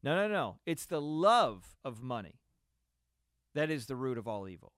No, 0.03 0.15
no, 0.15 0.29
no. 0.29 0.57
It's 0.67 0.85
the 0.85 1.01
love 1.01 1.79
of 1.83 2.03
money 2.03 2.43
that 3.55 3.71
is 3.71 3.87
the 3.87 3.97
root 3.97 4.19
of 4.19 4.29
all 4.29 4.47
evil. 4.47 4.75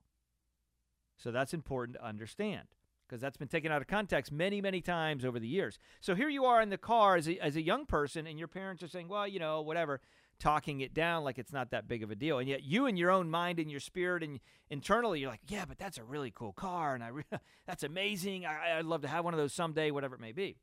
So 1.16 1.32
that's 1.32 1.52
important 1.52 1.98
to 1.98 2.06
understand 2.06 2.68
because 3.08 3.20
that's 3.20 3.36
been 3.36 3.48
taken 3.48 3.72
out 3.72 3.82
of 3.82 3.88
context 3.88 4.30
many, 4.30 4.60
many 4.60 4.80
times 4.80 5.24
over 5.24 5.40
the 5.40 5.48
years. 5.48 5.76
So 6.00 6.14
here 6.14 6.28
you 6.28 6.44
are 6.44 6.62
in 6.62 6.70
the 6.70 6.78
car 6.78 7.16
as 7.16 7.28
a, 7.28 7.44
as 7.44 7.56
a 7.56 7.60
young 7.60 7.84
person, 7.84 8.28
and 8.28 8.38
your 8.38 8.46
parents 8.46 8.84
are 8.84 8.88
saying, 8.88 9.08
well, 9.08 9.26
you 9.26 9.40
know, 9.40 9.60
whatever, 9.60 10.00
talking 10.40 10.80
it 10.80 10.92
down 10.92 11.22
like 11.22 11.38
it's 11.38 11.52
not 11.52 11.70
that 11.70 11.86
big 11.86 12.02
of 12.02 12.10
a 12.10 12.16
deal. 12.16 12.38
And 12.38 12.48
yet 12.48 12.64
you 12.64 12.86
in 12.86 12.96
your 12.96 13.10
own 13.10 13.30
mind 13.30 13.60
and 13.60 13.70
your 13.70 13.80
spirit 13.80 14.22
and 14.22 14.40
internally, 14.70 15.20
you're 15.20 15.30
like, 15.30 15.42
yeah, 15.48 15.64
but 15.66 15.78
that's 15.78 15.98
a 15.98 16.04
really 16.04 16.30
cool 16.30 16.52
car, 16.52 16.94
and 16.94 17.04
I 17.04 17.08
re- 17.08 17.24
that's 17.66 17.82
amazing. 17.82 18.46
I, 18.46 18.78
I'd 18.78 18.86
love 18.86 19.02
to 19.02 19.08
have 19.08 19.24
one 19.24 19.34
of 19.34 19.38
those 19.38 19.52
someday, 19.52 19.90
whatever 19.90 20.16
it 20.16 20.20
may 20.20 20.32
be. 20.32 20.56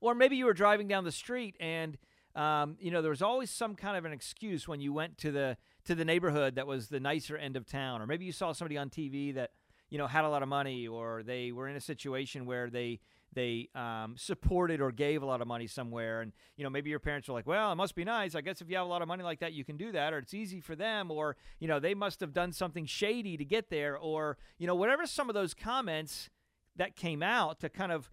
Or 0.00 0.14
maybe 0.14 0.36
you 0.36 0.46
were 0.46 0.54
driving 0.54 0.88
down 0.88 1.04
the 1.04 1.12
street 1.12 1.56
and 1.60 1.98
um, 2.34 2.76
you 2.80 2.90
know, 2.90 3.00
there 3.00 3.10
was 3.10 3.22
always 3.22 3.50
some 3.50 3.76
kind 3.76 3.96
of 3.96 4.04
an 4.04 4.12
excuse 4.12 4.66
when 4.66 4.80
you 4.80 4.92
went 4.92 5.18
to 5.18 5.30
the 5.30 5.56
to 5.84 5.94
the 5.94 6.04
neighborhood 6.04 6.56
that 6.56 6.66
was 6.66 6.88
the 6.88 6.98
nicer 6.98 7.36
end 7.36 7.56
of 7.56 7.64
town, 7.66 8.02
or 8.02 8.06
maybe 8.06 8.24
you 8.24 8.32
saw 8.32 8.52
somebody 8.52 8.76
on 8.76 8.90
TV 8.90 9.34
that 9.34 9.50
you 9.88 9.98
know 9.98 10.08
had 10.08 10.24
a 10.24 10.28
lot 10.28 10.42
of 10.42 10.48
money, 10.48 10.88
or 10.88 11.22
they 11.22 11.52
were 11.52 11.68
in 11.68 11.76
a 11.76 11.80
situation 11.80 12.44
where 12.44 12.68
they 12.68 12.98
they 13.34 13.68
um, 13.74 14.14
supported 14.16 14.80
or 14.80 14.90
gave 14.92 15.22
a 15.22 15.26
lot 15.26 15.40
of 15.40 15.48
money 15.48 15.66
somewhere, 15.66 16.20
and 16.20 16.32
you 16.56 16.64
know 16.64 16.70
maybe 16.70 16.90
your 16.90 16.98
parents 16.98 17.28
were 17.28 17.34
like, 17.34 17.46
"Well, 17.46 17.72
it 17.72 17.76
must 17.76 17.94
be 17.94 18.04
nice. 18.04 18.34
I 18.34 18.40
guess 18.40 18.60
if 18.60 18.68
you 18.68 18.76
have 18.76 18.86
a 18.86 18.88
lot 18.88 19.02
of 19.02 19.08
money 19.08 19.22
like 19.22 19.40
that, 19.40 19.52
you 19.52 19.64
can 19.64 19.76
do 19.76 19.92
that, 19.92 20.12
or 20.12 20.18
it's 20.18 20.34
easy 20.34 20.60
for 20.60 20.76
them, 20.76 21.10
or 21.10 21.36
you 21.58 21.68
know 21.68 21.80
they 21.80 21.94
must 21.94 22.20
have 22.20 22.32
done 22.32 22.52
something 22.52 22.86
shady 22.86 23.36
to 23.36 23.44
get 23.44 23.70
there, 23.70 23.96
or 23.96 24.38
you 24.58 24.66
know 24.66 24.74
whatever 24.74 25.06
some 25.06 25.28
of 25.28 25.34
those 25.34 25.54
comments 25.54 26.30
that 26.76 26.96
came 26.96 27.22
out 27.22 27.60
to 27.60 27.68
kind 27.68 27.92
of 27.92 28.10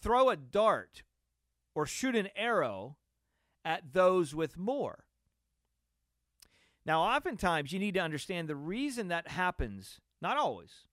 throw 0.00 0.28
a 0.28 0.36
dart 0.36 1.02
or 1.74 1.86
shoot 1.86 2.14
an 2.14 2.28
arrow 2.36 2.96
at 3.64 3.92
those 3.92 4.34
with 4.34 4.58
more. 4.58 5.04
Now, 6.86 7.02
oftentimes 7.02 7.72
you 7.72 7.78
need 7.78 7.94
to 7.94 8.00
understand 8.00 8.48
the 8.48 8.56
reason 8.56 9.08
that 9.08 9.28
happens, 9.28 10.00
not 10.20 10.36
always, 10.36 10.86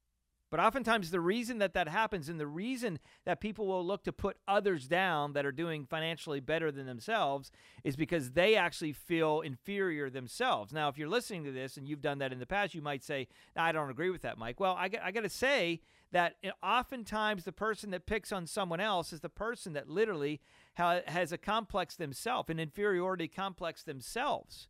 but 0.51 0.59
oftentimes 0.59 1.09
the 1.09 1.21
reason 1.21 1.59
that 1.59 1.73
that 1.73 1.87
happens 1.87 2.27
and 2.27 2.39
the 2.39 2.45
reason 2.45 2.99
that 3.25 3.39
people 3.39 3.65
will 3.65 3.85
look 3.85 4.03
to 4.03 4.11
put 4.11 4.37
others 4.47 4.87
down 4.87 5.31
that 5.33 5.45
are 5.45 5.51
doing 5.51 5.85
financially 5.85 6.41
better 6.41 6.71
than 6.71 6.85
themselves 6.85 7.51
is 7.85 7.95
because 7.95 8.31
they 8.31 8.55
actually 8.55 8.91
feel 8.91 9.39
inferior 9.39 10.09
themselves. 10.09 10.73
Now, 10.73 10.89
if 10.89 10.97
you're 10.97 11.07
listening 11.07 11.45
to 11.45 11.51
this 11.53 11.77
and 11.77 11.87
you've 11.87 12.01
done 12.01 12.19
that 12.19 12.33
in 12.33 12.39
the 12.39 12.45
past, 12.45 12.75
you 12.75 12.81
might 12.81 13.01
say, 13.03 13.29
I 13.55 13.71
don't 13.71 13.89
agree 13.89 14.09
with 14.09 14.23
that, 14.23 14.37
Mike. 14.37 14.59
Well, 14.59 14.75
I, 14.75 14.89
I 15.01 15.11
got 15.11 15.23
to 15.23 15.29
say 15.29 15.79
that 16.11 16.35
eh, 16.43 16.51
oftentimes 16.61 17.45
the 17.45 17.53
person 17.53 17.91
that 17.91 18.05
picks 18.05 18.33
on 18.33 18.45
someone 18.45 18.81
else 18.81 19.13
is 19.13 19.21
the 19.21 19.29
person 19.29 19.71
that 19.73 19.89
literally 19.89 20.41
has 20.73 21.31
a 21.31 21.37
complex 21.37 21.95
themselves, 21.95 22.49
an 22.49 22.59
inferiority 22.59 23.29
complex 23.29 23.83
themselves. 23.83 24.67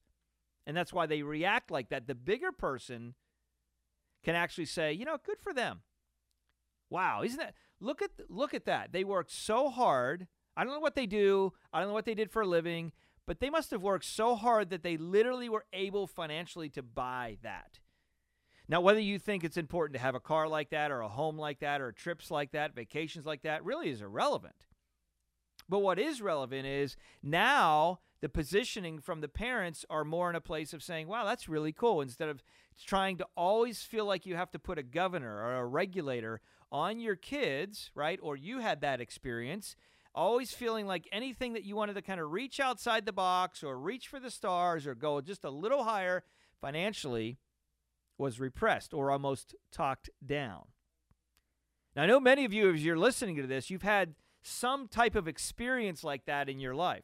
And 0.68 0.78
that's 0.78 0.94
why 0.94 1.08
they 1.08 1.24
react 1.24 1.72
like 1.72 1.90
that. 1.90 2.06
The 2.06 2.16
bigger 2.16 2.52
person 2.52 3.16
can 4.24 4.36
actually 4.36 4.66
say, 4.66 4.94
you 4.94 5.06
know, 5.06 5.18
good 5.24 5.40
for 5.40 5.54
them. 5.54 5.82
Wow, 6.90 7.24
isn't 7.24 7.40
that 7.40 7.54
look 7.82 8.02
at 8.02 8.12
look 8.30 8.54
at 8.54 8.66
that. 8.66 8.94
They 8.94 9.04
worked 9.04 9.32
so 9.32 9.70
hard. 9.70 10.28
I 10.56 10.64
don't 10.64 10.74
know 10.74 10.80
what 10.80 10.96
they 10.96 11.08
do. 11.08 11.54
I 11.74 11.80
don't 11.80 11.90
know 11.90 11.94
what 11.94 12.06
they 12.06 12.14
did 12.14 12.32
for 12.32 12.44
a 12.44 12.48
living, 12.48 12.92
but 13.26 13.40
they 13.40 13.50
must 13.50 13.72
have 13.72 13.82
worked 13.82 14.06
so 14.06 14.36
hard 14.36 14.70
that 14.70 14.84
they 14.84 14.98
literally 14.98 15.50
were 15.50 15.66
able 15.74 16.08
financially 16.08 16.70
to 16.70 16.84
buy 16.84 17.38
that. 17.42 17.80
Now, 18.68 18.80
whether 18.80 19.00
you 19.00 19.20
think 19.20 19.44
it's 19.44 19.58
important 19.58 19.96
to 19.96 20.02
have 20.02 20.16
a 20.16 20.20
car 20.20 20.48
like 20.48 20.70
that 20.70 20.92
or 20.92 21.02
a 21.02 21.10
home 21.10 21.38
like 21.38 21.60
that 21.60 21.82
or 21.82 21.92
trips 21.92 22.32
like 22.32 22.52
that, 22.52 22.76
vacations 22.76 23.26
like 23.26 23.42
that, 23.42 23.66
really 23.66 23.90
is 23.90 24.02
irrelevant. 24.02 24.68
But 25.72 25.80
what 25.80 25.98
is 25.98 26.22
relevant 26.22 26.68
is 26.68 26.98
now 27.24 28.02
the 28.20 28.28
positioning 28.28 29.00
from 29.00 29.22
the 29.22 29.30
parents 29.30 29.86
are 29.90 30.04
more 30.04 30.30
in 30.30 30.36
a 30.36 30.42
place 30.42 30.74
of 30.74 30.84
saying, 30.84 31.08
wow, 31.08 31.24
that's 31.24 31.48
really 31.48 31.72
cool, 31.72 32.02
instead 32.02 32.28
of 32.28 32.44
trying 32.86 33.18
to 33.20 33.28
always 33.38 33.82
feel 33.82 34.04
like 34.04 34.26
you 34.26 34.36
have 34.36 34.52
to 34.52 34.60
put 34.60 34.78
a 34.78 34.84
governor 34.84 35.34
or 35.34 35.56
a 35.60 35.66
regulator 35.66 36.42
on 36.74 37.00
your 37.00 37.16
kids, 37.16 37.90
right? 37.96 38.20
Or 38.22 38.36
you 38.36 38.60
had 38.60 38.82
that 38.82 39.00
experience, 39.00 39.78
always 40.14 40.52
feeling 40.52 40.88
like 40.88 41.08
anything 41.10 41.54
that 41.54 41.64
you 41.64 41.78
wanted 41.78 41.94
to 41.94 42.02
kind 42.02 42.20
of 42.20 42.32
reach 42.32 42.60
outside 42.60 43.06
the 43.06 43.14
box 43.14 43.64
or 43.64 43.80
reach 43.80 44.10
for 44.10 44.20
the 44.20 44.30
stars 44.30 44.86
or 44.86 44.94
go 44.94 45.22
just 45.22 45.46
a 45.46 45.50
little 45.50 45.86
higher 45.86 46.26
financially 46.60 47.38
was 48.18 48.42
repressed 48.42 48.94
or 48.94 49.10
almost 49.10 49.56
talked 49.72 50.10
down. 50.24 50.66
Now, 51.96 52.04
I 52.04 52.08
know 52.08 52.20
many 52.20 52.44
of 52.44 52.52
you, 52.52 52.74
as 52.74 52.84
you're 52.84 52.98
listening 52.98 53.38
to 53.38 53.48
this, 53.48 53.70
you've 53.70 53.84
had 53.84 54.16
some 54.44 54.88
type 54.88 55.16
of 55.16 55.28
experience 55.28 56.04
like 56.04 56.26
that 56.26 56.50
in 56.50 56.60
your 56.60 56.76
life. 56.76 57.04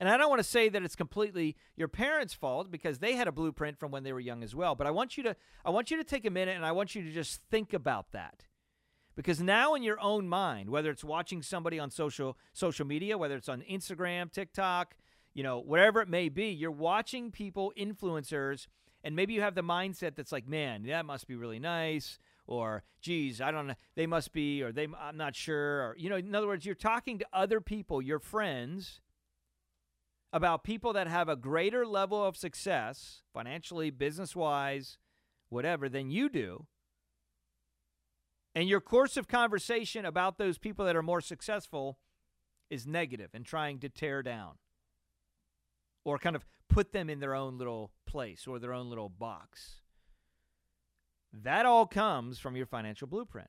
And 0.00 0.08
I 0.08 0.16
don't 0.16 0.30
want 0.30 0.40
to 0.40 0.48
say 0.48 0.70
that 0.70 0.82
it's 0.82 0.96
completely 0.96 1.56
your 1.76 1.88
parents' 1.88 2.32
fault 2.32 2.70
because 2.70 2.98
they 2.98 3.16
had 3.16 3.28
a 3.28 3.32
blueprint 3.32 3.78
from 3.78 3.90
when 3.90 4.02
they 4.02 4.14
were 4.14 4.20
young 4.20 4.42
as 4.42 4.54
well. 4.54 4.74
But 4.74 4.86
I 4.86 4.90
want 4.90 5.18
you 5.18 5.22
to 5.24 5.36
I 5.64 5.70
want 5.70 5.90
you 5.90 5.98
to 5.98 6.04
take 6.04 6.24
a 6.24 6.30
minute 6.30 6.56
and 6.56 6.64
I 6.64 6.72
want 6.72 6.94
you 6.94 7.02
to 7.02 7.10
just 7.10 7.42
think 7.50 7.74
about 7.74 8.12
that. 8.12 8.46
Because 9.14 9.40
now 9.40 9.74
in 9.74 9.82
your 9.82 10.00
own 10.00 10.26
mind, 10.26 10.70
whether 10.70 10.90
it's 10.90 11.04
watching 11.04 11.42
somebody 11.42 11.78
on 11.78 11.90
social 11.90 12.38
social 12.54 12.86
media, 12.86 13.18
whether 13.18 13.36
it's 13.36 13.50
on 13.50 13.62
Instagram, 13.70 14.32
TikTok, 14.32 14.96
you 15.34 15.42
know, 15.42 15.58
whatever 15.58 16.00
it 16.00 16.08
may 16.08 16.30
be, 16.30 16.46
you're 16.46 16.70
watching 16.70 17.30
people, 17.30 17.70
influencers, 17.78 18.68
and 19.04 19.14
maybe 19.14 19.34
you 19.34 19.42
have 19.42 19.54
the 19.54 19.62
mindset 19.62 20.14
that's 20.14 20.32
like, 20.32 20.48
man, 20.48 20.84
that 20.84 21.04
must 21.04 21.26
be 21.26 21.36
really 21.36 21.58
nice 21.58 22.18
or 22.50 22.82
geez, 23.00 23.40
I 23.40 23.52
don't 23.52 23.68
know, 23.68 23.74
they 23.94 24.06
must 24.06 24.32
be, 24.32 24.62
or 24.62 24.72
they, 24.72 24.88
I'm 25.00 25.16
not 25.16 25.36
sure, 25.36 25.82
or 25.82 25.96
you 25.96 26.10
know, 26.10 26.16
in 26.16 26.34
other 26.34 26.48
words, 26.48 26.66
you're 26.66 26.74
talking 26.74 27.18
to 27.20 27.26
other 27.32 27.60
people, 27.60 28.02
your 28.02 28.18
friends, 28.18 29.00
about 30.32 30.64
people 30.64 30.92
that 30.92 31.06
have 31.06 31.28
a 31.28 31.36
greater 31.36 31.86
level 31.86 32.22
of 32.22 32.36
success, 32.36 33.22
financially, 33.32 33.90
business 33.90 34.36
wise, 34.36 34.98
whatever, 35.48 35.88
than 35.88 36.10
you 36.10 36.28
do. 36.28 36.66
And 38.54 38.68
your 38.68 38.80
course 38.80 39.16
of 39.16 39.28
conversation 39.28 40.04
about 40.04 40.36
those 40.36 40.58
people 40.58 40.84
that 40.84 40.96
are 40.96 41.02
more 41.02 41.20
successful 41.20 41.98
is 42.68 42.86
negative 42.86 43.30
and 43.32 43.44
trying 43.44 43.78
to 43.78 43.88
tear 43.88 44.22
down 44.22 44.54
or 46.04 46.18
kind 46.18 46.34
of 46.34 46.44
put 46.68 46.92
them 46.92 47.08
in 47.08 47.20
their 47.20 47.34
own 47.34 47.58
little 47.58 47.92
place 48.06 48.46
or 48.46 48.58
their 48.58 48.72
own 48.72 48.88
little 48.88 49.08
box. 49.08 49.79
That 51.32 51.66
all 51.66 51.86
comes 51.86 52.38
from 52.38 52.56
your 52.56 52.66
financial 52.66 53.06
blueprint. 53.06 53.48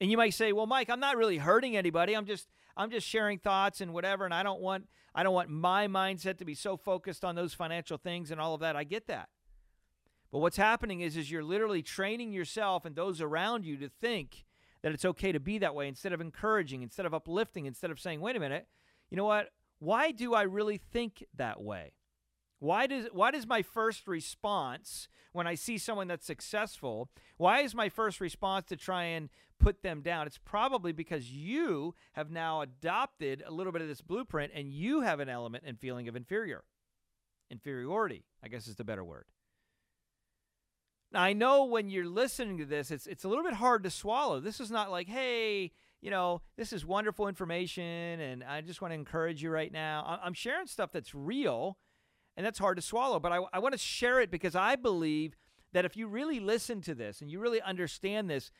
And 0.00 0.10
you 0.10 0.16
might 0.16 0.34
say, 0.34 0.52
"Well, 0.52 0.66
Mike, 0.66 0.88
I'm 0.88 1.00
not 1.00 1.16
really 1.16 1.38
hurting 1.38 1.76
anybody. 1.76 2.14
I'm 2.14 2.26
just 2.26 2.48
I'm 2.76 2.90
just 2.90 3.06
sharing 3.06 3.38
thoughts 3.38 3.80
and 3.80 3.92
whatever 3.92 4.24
and 4.24 4.32
I 4.32 4.42
don't 4.42 4.60
want 4.60 4.86
I 5.14 5.22
don't 5.22 5.34
want 5.34 5.50
my 5.50 5.88
mindset 5.88 6.38
to 6.38 6.44
be 6.44 6.54
so 6.54 6.76
focused 6.76 7.24
on 7.24 7.34
those 7.34 7.52
financial 7.52 7.98
things 7.98 8.30
and 8.30 8.40
all 8.40 8.54
of 8.54 8.60
that. 8.60 8.76
I 8.76 8.84
get 8.84 9.08
that. 9.08 9.28
But 10.30 10.38
what's 10.38 10.56
happening 10.56 11.00
is 11.00 11.16
is 11.16 11.30
you're 11.30 11.44
literally 11.44 11.82
training 11.82 12.32
yourself 12.32 12.84
and 12.84 12.94
those 12.94 13.20
around 13.20 13.66
you 13.66 13.76
to 13.78 13.88
think 13.88 14.44
that 14.82 14.92
it's 14.92 15.04
okay 15.04 15.32
to 15.32 15.40
be 15.40 15.58
that 15.58 15.74
way 15.74 15.88
instead 15.88 16.12
of 16.12 16.20
encouraging, 16.20 16.82
instead 16.82 17.04
of 17.04 17.12
uplifting, 17.12 17.66
instead 17.66 17.90
of 17.90 18.00
saying, 18.00 18.20
"Wait 18.20 18.36
a 18.36 18.40
minute. 18.40 18.66
You 19.10 19.16
know 19.16 19.24
what? 19.24 19.50
Why 19.80 20.12
do 20.12 20.34
I 20.34 20.42
really 20.42 20.78
think 20.78 21.24
that 21.34 21.60
way?" 21.60 21.92
Why 22.60 22.86
does 22.86 23.08
why 23.12 23.30
does 23.30 23.46
my 23.46 23.62
first 23.62 24.06
response 24.06 25.08
when 25.32 25.46
I 25.46 25.54
see 25.54 25.78
someone 25.78 26.08
that's 26.08 26.26
successful, 26.26 27.10
why 27.38 27.60
is 27.60 27.74
my 27.74 27.88
first 27.88 28.20
response 28.20 28.66
to 28.66 28.76
try 28.76 29.04
and 29.04 29.30
put 29.58 29.82
them 29.82 30.02
down? 30.02 30.26
It's 30.26 30.38
probably 30.38 30.92
because 30.92 31.30
you 31.30 31.94
have 32.12 32.30
now 32.30 32.60
adopted 32.60 33.42
a 33.46 33.50
little 33.50 33.72
bit 33.72 33.80
of 33.80 33.88
this 33.88 34.02
blueprint 34.02 34.52
and 34.54 34.68
you 34.68 35.00
have 35.00 35.20
an 35.20 35.28
element 35.30 35.64
and 35.66 35.80
feeling 35.80 36.06
of 36.06 36.16
inferior. 36.16 36.64
Inferiority, 37.50 38.24
I 38.44 38.48
guess 38.48 38.68
is 38.68 38.76
the 38.76 38.84
better 38.84 39.04
word. 39.04 39.24
Now 41.10 41.22
I 41.22 41.32
know 41.32 41.64
when 41.64 41.88
you're 41.88 42.04
listening 42.04 42.58
to 42.58 42.66
this, 42.66 42.90
it's 42.90 43.06
it's 43.06 43.24
a 43.24 43.28
little 43.28 43.44
bit 43.44 43.54
hard 43.54 43.84
to 43.84 43.90
swallow. 43.90 44.38
This 44.38 44.60
is 44.60 44.70
not 44.70 44.90
like, 44.90 45.08
hey, 45.08 45.72
you 46.02 46.10
know, 46.10 46.42
this 46.58 46.74
is 46.74 46.84
wonderful 46.84 47.26
information, 47.26 48.20
and 48.20 48.44
I 48.44 48.60
just 48.60 48.82
want 48.82 48.92
to 48.92 48.96
encourage 48.96 49.42
you 49.42 49.50
right 49.50 49.72
now. 49.72 50.20
I'm 50.22 50.34
sharing 50.34 50.66
stuff 50.66 50.92
that's 50.92 51.14
real 51.14 51.78
and 52.40 52.46
that's 52.46 52.58
hard 52.58 52.78
to 52.78 52.82
swallow. 52.82 53.20
But 53.20 53.32
I, 53.32 53.40
I 53.52 53.58
want 53.58 53.74
to 53.74 53.78
share 53.78 54.18
it 54.18 54.30
because 54.30 54.56
I 54.56 54.74
believe 54.74 55.36
that 55.74 55.84
if 55.84 55.94
you 55.94 56.06
really 56.06 56.40
listen 56.40 56.80
to 56.80 56.94
this 56.94 57.20
and 57.20 57.30
you 57.30 57.38
really 57.38 57.60
understand 57.60 58.30
this 58.30 58.50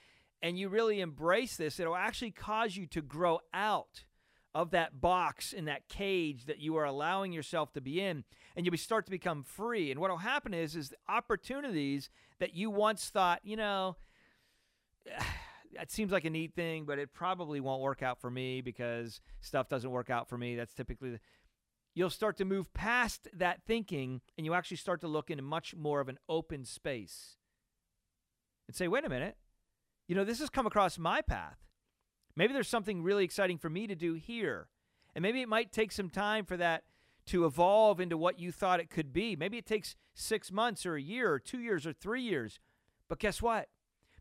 and 0.42 0.58
you 0.58 0.68
really 0.68 1.00
embrace 1.00 1.56
this, 1.56 1.80
it'll 1.80 1.96
actually 1.96 2.30
cause 2.30 2.76
you 2.76 2.86
to 2.88 3.00
grow 3.00 3.40
out 3.54 4.04
of 4.54 4.72
that 4.72 5.00
box 5.00 5.54
in 5.54 5.64
that 5.64 5.88
cage 5.88 6.44
that 6.44 6.58
you 6.58 6.76
are 6.76 6.84
allowing 6.84 7.32
yourself 7.32 7.72
to 7.72 7.80
be 7.80 8.02
in 8.02 8.22
and 8.54 8.66
you 8.66 8.76
start 8.76 9.06
to 9.06 9.10
become 9.10 9.42
free 9.42 9.90
and 9.90 9.98
what 9.98 10.10
will 10.10 10.18
happen 10.18 10.52
is 10.52 10.76
is 10.76 10.90
the 10.90 10.96
opportunities 11.08 12.10
that 12.38 12.52
you 12.52 12.68
once 12.68 13.08
thought 13.08 13.40
you 13.44 13.56
know 13.56 13.96
that 15.76 15.88
seems 15.88 16.10
like 16.10 16.24
a 16.24 16.30
neat 16.30 16.52
thing 16.52 16.84
but 16.84 16.98
it 16.98 17.14
probably 17.14 17.60
won't 17.60 17.80
work 17.80 18.02
out 18.02 18.20
for 18.20 18.28
me 18.28 18.60
because 18.60 19.20
stuff 19.40 19.68
doesn't 19.68 19.92
work 19.92 20.10
out 20.10 20.28
for 20.28 20.36
me 20.36 20.56
that's 20.56 20.74
typically 20.74 21.16
you'll 22.00 22.08
start 22.08 22.38
to 22.38 22.46
move 22.46 22.72
past 22.72 23.28
that 23.34 23.60
thinking 23.66 24.22
and 24.38 24.46
you 24.46 24.54
actually 24.54 24.78
start 24.78 25.02
to 25.02 25.06
look 25.06 25.30
into 25.30 25.42
much 25.42 25.76
more 25.76 26.00
of 26.00 26.08
an 26.08 26.18
open 26.30 26.64
space 26.64 27.36
and 28.66 28.74
say, 28.74 28.88
wait 28.88 29.04
a 29.04 29.08
minute, 29.10 29.36
you 30.08 30.14
know, 30.14 30.24
this 30.24 30.38
has 30.38 30.48
come 30.48 30.66
across 30.66 30.98
my 30.98 31.20
path. 31.20 31.58
Maybe 32.34 32.54
there's 32.54 32.68
something 32.68 33.02
really 33.02 33.22
exciting 33.22 33.58
for 33.58 33.68
me 33.68 33.86
to 33.86 33.94
do 33.94 34.14
here. 34.14 34.68
And 35.14 35.22
maybe 35.22 35.42
it 35.42 35.48
might 35.48 35.72
take 35.72 35.92
some 35.92 36.08
time 36.08 36.46
for 36.46 36.56
that 36.56 36.84
to 37.26 37.44
evolve 37.44 38.00
into 38.00 38.16
what 38.16 38.38
you 38.38 38.50
thought 38.50 38.80
it 38.80 38.88
could 38.88 39.12
be. 39.12 39.36
Maybe 39.36 39.58
it 39.58 39.66
takes 39.66 39.94
six 40.14 40.50
months 40.50 40.86
or 40.86 40.94
a 40.94 41.02
year 41.02 41.30
or 41.30 41.38
two 41.38 41.60
years 41.60 41.86
or 41.86 41.92
three 41.92 42.22
years. 42.22 42.60
But 43.10 43.18
guess 43.18 43.42
what? 43.42 43.68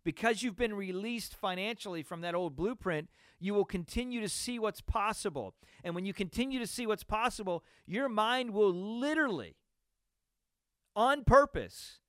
Because 0.09 0.41
you've 0.41 0.57
been 0.57 0.73
released 0.73 1.35
financially 1.35 2.01
from 2.01 2.21
that 2.21 2.33
old 2.33 2.55
blueprint, 2.55 3.09
you 3.39 3.53
will 3.53 3.63
continue 3.63 4.21
to 4.21 4.27
see 4.27 4.57
what's 4.57 4.81
possible. 4.81 5.53
And 5.83 5.93
when 5.93 6.03
you 6.03 6.15
continue 6.15 6.57
to 6.57 6.65
see 6.65 6.87
what's 6.87 7.03
possible, 7.03 7.63
your 7.85 8.09
mind 8.09 8.49
will 8.49 8.73
literally, 8.73 9.55
on 10.95 11.23
purpose, 11.25 11.99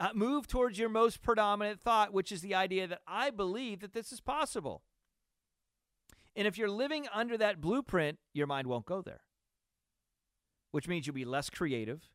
uh, 0.00 0.12
move 0.14 0.48
towards 0.48 0.78
your 0.78 0.88
most 0.88 1.20
predominant 1.20 1.82
thought, 1.82 2.14
which 2.14 2.32
is 2.32 2.40
the 2.40 2.54
idea 2.54 2.86
that 2.86 3.02
I 3.06 3.28
believe 3.28 3.80
that 3.80 3.92
this 3.92 4.12
is 4.12 4.20
possible. 4.22 4.80
And 6.34 6.48
if 6.48 6.56
you're 6.56 6.70
living 6.70 7.06
under 7.12 7.36
that 7.36 7.60
blueprint, 7.60 8.18
your 8.32 8.46
mind 8.46 8.66
won't 8.66 8.86
go 8.86 9.02
there, 9.02 9.20
which 10.70 10.88
means 10.88 11.06
you'll 11.06 11.12
be 11.12 11.26
less 11.26 11.50
creative, 11.50 12.08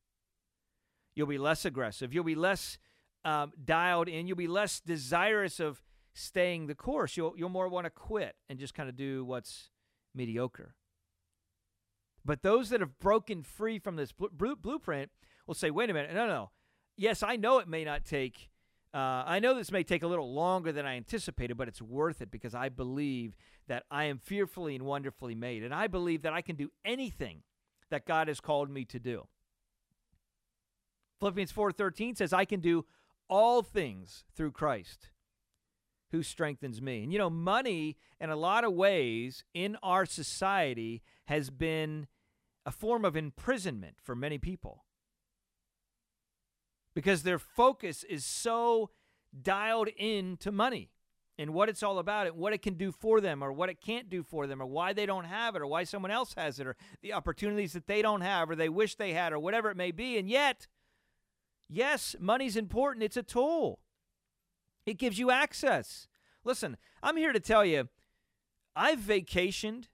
you'll 1.14 1.28
be 1.28 1.38
less 1.38 1.64
aggressive, 1.64 2.12
you'll 2.12 2.24
be 2.24 2.34
less 2.34 2.80
um, 3.28 3.52
dialed 3.66 4.08
in, 4.08 4.26
you'll 4.26 4.38
be 4.38 4.48
less 4.48 4.80
desirous 4.80 5.60
of 5.60 5.84
staying 6.14 6.68
the 6.68 6.76
course. 6.76 7.18
You'll 7.18 7.34
you'll 7.36 7.50
more 7.50 7.68
want 7.68 7.84
to 7.84 7.90
quit 7.90 8.36
and 8.48 8.58
just 8.58 8.74
kind 8.74 8.88
of 8.88 8.96
do 8.96 9.26
what's 9.26 9.70
mediocre. 10.16 10.76
But 12.24 12.42
those 12.42 12.70
that 12.70 12.80
have 12.80 12.98
broken 13.00 13.44
free 13.44 13.80
from 13.80 13.98
this 13.98 14.14
bl- 14.14 14.28
blueprint 14.62 15.12
will 15.46 15.56
say, 15.56 15.70
"Wait 15.72 15.90
a 15.90 15.94
minute, 15.94 16.14
no, 16.14 16.26
no. 16.26 16.52
Yes, 16.96 17.22
I 17.22 17.36
know 17.36 17.60
it 17.60 17.68
may 17.68 17.84
not 17.84 18.06
take. 18.06 18.50
Uh, 18.94 19.24
I 19.28 19.40
know 19.40 19.54
this 19.54 19.72
may 19.74 19.84
take 19.84 20.04
a 20.04 20.08
little 20.08 20.34
longer 20.34 20.72
than 20.72 20.86
I 20.86 20.96
anticipated, 20.96 21.58
but 21.58 21.68
it's 21.68 21.82
worth 21.82 22.22
it 22.22 22.32
because 22.32 22.56
I 22.56 22.70
believe 22.70 23.36
that 23.68 23.84
I 23.92 24.06
am 24.06 24.20
fearfully 24.20 24.74
and 24.74 24.86
wonderfully 24.86 25.36
made, 25.36 25.64
and 25.64 25.74
I 25.74 25.88
believe 25.88 26.22
that 26.22 26.32
I 26.32 26.42
can 26.42 26.56
do 26.56 26.72
anything 26.86 27.44
that 27.90 28.06
God 28.06 28.30
has 28.30 28.40
called 28.40 28.70
me 28.70 28.86
to 28.86 29.00
do." 29.00 29.28
Philippians 31.20 31.52
4:13 31.52 32.16
says, 32.16 32.32
"I 32.32 32.46
can 32.46 32.62
do 32.62 32.86
all 33.30 33.62
things 33.62 34.24
through 34.36 34.52
Christ 34.52 35.10
who 36.12 36.24
strengthens 36.24 36.82
me. 36.82 37.04
And 37.04 37.12
you 37.12 37.20
know, 37.20 37.30
money 37.30 37.98
in 38.20 38.30
a 38.30 38.36
lot 38.36 38.64
of 38.64 38.74
ways 38.74 39.44
in 39.54 39.78
our 39.84 40.06
society 40.06 41.02
has 41.26 41.50
been 41.50 42.08
a 42.66 42.72
form 42.72 43.06
of 43.06 43.16
imprisonment 43.16 43.98
for 44.02 44.16
many 44.16 44.38
people 44.38 44.86
because 46.94 47.24
their 47.24 47.40
focus 47.40 48.04
is 48.04 48.26
so 48.26 48.90
dialed 49.42 49.90
in 49.98 50.38
to 50.38 50.52
money 50.52 50.90
and 51.38 51.54
what 51.54 51.70
it's 51.70 51.84
all 51.84 52.00
about 52.00 52.28
and 52.28 52.36
what 52.36 52.54
it 52.54 52.62
can 52.62 52.74
do 52.74 52.92
for 52.92 53.22
them 53.22 53.44
or 53.44 53.54
what 53.54 53.70
it 53.70 53.80
can't 53.80 54.10
do 54.10 54.24
for 54.24 54.48
them 54.48 54.62
or 54.62 54.66
why 54.66 54.94
they 54.94 55.06
don't 55.06 55.26
have 55.26 55.56
it 55.56 55.62
or 55.62 55.68
why 55.68 55.84
someone 55.84 56.12
else 56.12 56.34
has 56.36 56.60
it 56.60 56.68
or 56.68 56.76
the 57.02 57.14
opportunities 57.14 57.74
that 57.74 57.88
they 57.88 58.02
don't 58.02 58.22
have 58.22 58.50
or 58.50 58.56
they 58.56 58.70
wish 58.70 58.96
they 58.96 59.14
had 59.14 59.32
or 59.32 59.40
whatever 59.40 59.70
it 59.70 59.78
may 59.78 59.92
be. 59.92 60.18
And 60.18 60.28
yet, 60.28 60.68
yes, 61.70 62.16
money's 62.20 62.56
important. 62.56 63.04
It's 63.04 63.18
a 63.18 63.24
tool. 63.24 63.80
It 64.86 64.98
gives 64.98 65.20
you 65.20 65.32
access. 65.32 66.08
Listen, 66.44 66.78
I'm 67.04 67.18
here 67.18 67.34
to 67.34 67.40
tell 67.40 67.66
you, 67.66 67.90
I've 68.76 69.00
vacationed 69.00 69.86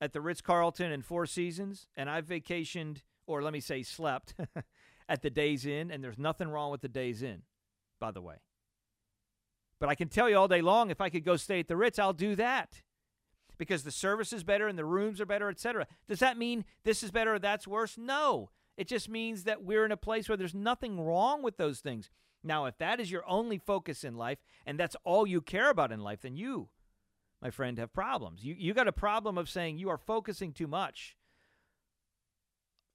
at 0.00 0.12
the 0.12 0.20
Ritz 0.20 0.40
Carlton 0.40 0.92
and 0.92 1.04
Four 1.04 1.26
Seasons, 1.26 1.88
and 1.96 2.08
I've 2.08 2.26
vacationed, 2.26 3.02
or 3.26 3.42
let 3.42 3.52
me 3.52 3.60
say, 3.60 3.82
slept 3.82 4.34
at 5.08 5.22
the 5.22 5.30
Days 5.30 5.66
Inn, 5.66 5.90
and 5.90 6.02
there's 6.02 6.18
nothing 6.18 6.48
wrong 6.48 6.70
with 6.70 6.80
the 6.80 6.88
Days 6.88 7.22
Inn, 7.22 7.42
by 7.98 8.10
the 8.10 8.22
way. 8.22 8.36
But 9.80 9.88
I 9.88 9.94
can 9.94 10.08
tell 10.08 10.28
you 10.28 10.36
all 10.36 10.48
day 10.48 10.60
long, 10.60 10.90
if 10.90 11.00
I 11.00 11.08
could 11.08 11.24
go 11.24 11.36
stay 11.36 11.60
at 11.60 11.68
the 11.68 11.76
Ritz, 11.76 11.98
I'll 11.98 12.12
do 12.12 12.36
that 12.36 12.82
because 13.58 13.82
the 13.82 13.90
service 13.90 14.32
is 14.32 14.44
better 14.44 14.68
and 14.68 14.78
the 14.78 14.84
rooms 14.84 15.20
are 15.20 15.26
better, 15.26 15.48
etc. 15.48 15.86
Does 16.08 16.20
that 16.20 16.38
mean 16.38 16.64
this 16.84 17.02
is 17.02 17.10
better 17.10 17.34
or 17.34 17.38
that's 17.38 17.66
worse? 17.66 17.98
No. 17.98 18.50
It 18.80 18.88
just 18.88 19.10
means 19.10 19.44
that 19.44 19.62
we're 19.62 19.84
in 19.84 19.92
a 19.92 19.96
place 19.98 20.26
where 20.26 20.38
there's 20.38 20.54
nothing 20.54 20.98
wrong 20.98 21.42
with 21.42 21.58
those 21.58 21.80
things. 21.80 22.08
Now, 22.42 22.64
if 22.64 22.78
that 22.78 22.98
is 22.98 23.10
your 23.10 23.28
only 23.28 23.58
focus 23.58 24.04
in 24.04 24.16
life 24.16 24.38
and 24.64 24.80
that's 24.80 24.96
all 25.04 25.26
you 25.26 25.42
care 25.42 25.68
about 25.68 25.92
in 25.92 26.00
life, 26.00 26.22
then 26.22 26.34
you, 26.34 26.70
my 27.42 27.50
friend, 27.50 27.76
have 27.76 27.92
problems. 27.92 28.42
You, 28.42 28.54
you 28.58 28.72
got 28.72 28.88
a 28.88 28.92
problem 28.92 29.36
of 29.36 29.50
saying 29.50 29.76
you 29.76 29.90
are 29.90 29.98
focusing 29.98 30.54
too 30.54 30.66
much 30.66 31.14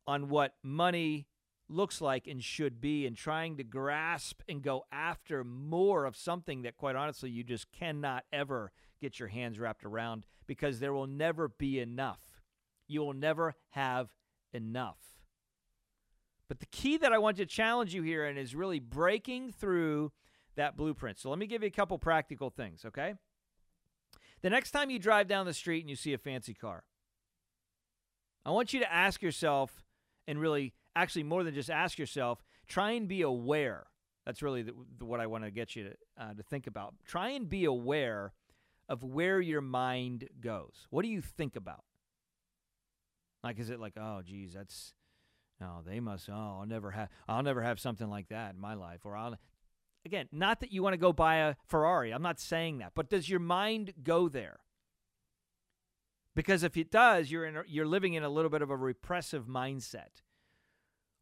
on 0.08 0.28
what 0.28 0.56
money 0.64 1.28
looks 1.70 2.02
like 2.02 2.26
and 2.26 2.44
should 2.44 2.82
be 2.82 3.06
and 3.06 3.16
trying 3.16 3.56
to 3.58 3.64
grasp 3.64 4.42
and 4.50 4.64
go 4.64 4.86
after 4.92 5.44
more 5.44 6.06
of 6.06 6.18
something 6.18 6.64
that 6.64 6.78
quite 6.78 6.96
honestly 6.96 7.30
you 7.30 7.44
just 7.44 7.72
cannot 7.72 8.24
ever 8.34 8.72
get 9.00 9.20
your 9.20 9.28
hands 9.28 9.60
wrapped 9.60 9.86
around 9.86 10.26
because 10.48 10.80
there 10.80 10.94
will 10.94 11.06
never 11.06 11.48
be 11.48 11.80
enough. 11.80 12.42
You 12.88 13.02
will 13.02 13.14
never 13.14 13.54
have 13.70 14.10
enough. 14.52 15.15
But 16.48 16.60
the 16.60 16.68
key 16.68 16.98
that 16.98 17.12
I 17.12 17.18
want 17.18 17.38
to 17.38 17.46
challenge 17.46 17.94
you 17.94 18.04
here 18.04 18.26
and 18.26 18.38
is 18.38 18.54
really 18.56 18.80
breaking 18.80 19.52
through 19.52 20.12
that 20.56 20.78
blueprint. 20.78 21.20
So 21.20 21.30
let 21.30 21.40
me 21.40 21.48
give 21.48 21.64
you 21.64 21.68
a 21.68 21.72
couple 21.72 21.98
practical 21.98 22.50
things, 22.50 22.86
okay? 22.86 23.16
The 24.42 24.50
next 24.50 24.72
time 24.72 24.90
you 24.90 25.00
drive 25.00 25.28
down 25.28 25.46
the 25.46 25.54
street 25.54 25.82
and 25.82 25.90
you 25.90 25.96
see 25.96 26.14
a 26.14 26.18
fancy 26.18 26.54
car, 26.54 26.84
I 28.46 28.52
want 28.52 28.74
you 28.74 28.80
to 28.80 28.94
ask 28.94 29.22
yourself 29.22 29.84
and 30.28 30.40
really 30.40 30.74
actually 30.96 31.24
more 31.24 31.44
than 31.44 31.54
just 31.54 31.70
ask 31.70 31.98
yourself, 31.98 32.44
try 32.68 32.92
and 32.92 33.08
be 33.08 33.22
aware. 33.22 33.88
That's 34.26 34.42
really 34.42 34.62
the, 34.62 34.74
the, 34.98 35.06
what 35.06 35.20
I 35.20 35.28
want 35.28 35.44
to 35.44 35.52
get 35.52 35.76
you 35.76 35.86
to, 35.86 35.96
uh, 36.18 36.34
to 36.34 36.44
think 36.44 36.68
about. 36.68 36.96
Try 37.06 37.30
and 37.30 37.50
be 37.50 37.66
aware 37.66 38.34
of 38.88 39.04
where 39.04 39.42
your 39.42 39.62
mind 39.62 40.30
goes. 40.40 40.88
What 40.90 41.04
do 41.04 41.10
you 41.10 41.22
think 41.22 41.56
about? 41.56 41.84
Like, 43.44 43.60
is 43.60 43.70
it 43.70 43.80
like, 43.80 43.94
oh, 43.98 44.22
geez, 44.24 44.54
that's, 44.54 44.94
no, 45.62 45.82
they 45.86 46.00
must, 46.00 46.30
oh, 46.30 46.58
I'll 46.60 46.66
never 46.66 46.92
have, 46.92 47.10
I'll 47.28 47.44
never 47.44 47.62
have 47.62 47.80
something 47.80 48.10
like 48.10 48.30
that 48.30 48.56
in 48.56 48.60
my 48.60 48.74
life. 48.74 49.02
Or 49.06 49.16
I'll, 49.16 49.38
again, 50.06 50.28
not 50.32 50.60
that 50.60 50.72
you 50.72 50.84
want 50.84 50.94
to 50.94 50.98
go 50.98 51.14
buy 51.14 51.38
a 51.38 51.56
Ferrari. 51.66 52.12
I'm 52.12 52.22
not 52.22 52.40
saying 52.40 52.80
that, 52.80 52.92
but 52.96 53.10
does 53.10 53.30
your 53.30 53.40
mind 53.40 53.94
go 54.04 54.28
there? 54.28 54.60
Because 56.36 56.64
if 56.64 56.76
it 56.76 56.92
does, 56.92 57.32
you're 57.32 57.46
in, 57.46 57.58
you're 57.68 57.86
living 57.86 58.14
in 58.14 58.24
a 58.24 58.30
little 58.30 58.52
bit 58.52 58.62
of 58.62 58.70
a 58.70 58.76
repressive 58.76 59.46
mindset. 59.46 60.22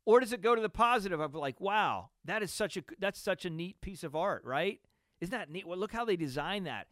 Or 0.06 0.20
does 0.20 0.34
it 0.34 0.42
go 0.42 0.56
to 0.56 0.62
the 0.62 0.70
positive 0.70 1.20
of 1.20 1.36
like, 1.36 1.62
wow, 1.62 2.10
that 2.26 2.44
is 2.44 2.52
such 2.52 2.76
a 2.76 2.84
that's 3.00 3.20
such 3.20 3.46
a 3.46 3.50
neat 3.50 3.80
piece 3.80 4.04
of 4.04 4.16
art, 4.16 4.44
right? 4.44 4.80
Isn't 5.22 5.32
that 5.32 5.50
neat? 5.50 5.68
Well, 5.68 5.78
look 5.78 5.94
how 5.94 6.04
they 6.04 6.18
designed 6.18 6.66
that. 6.66 6.88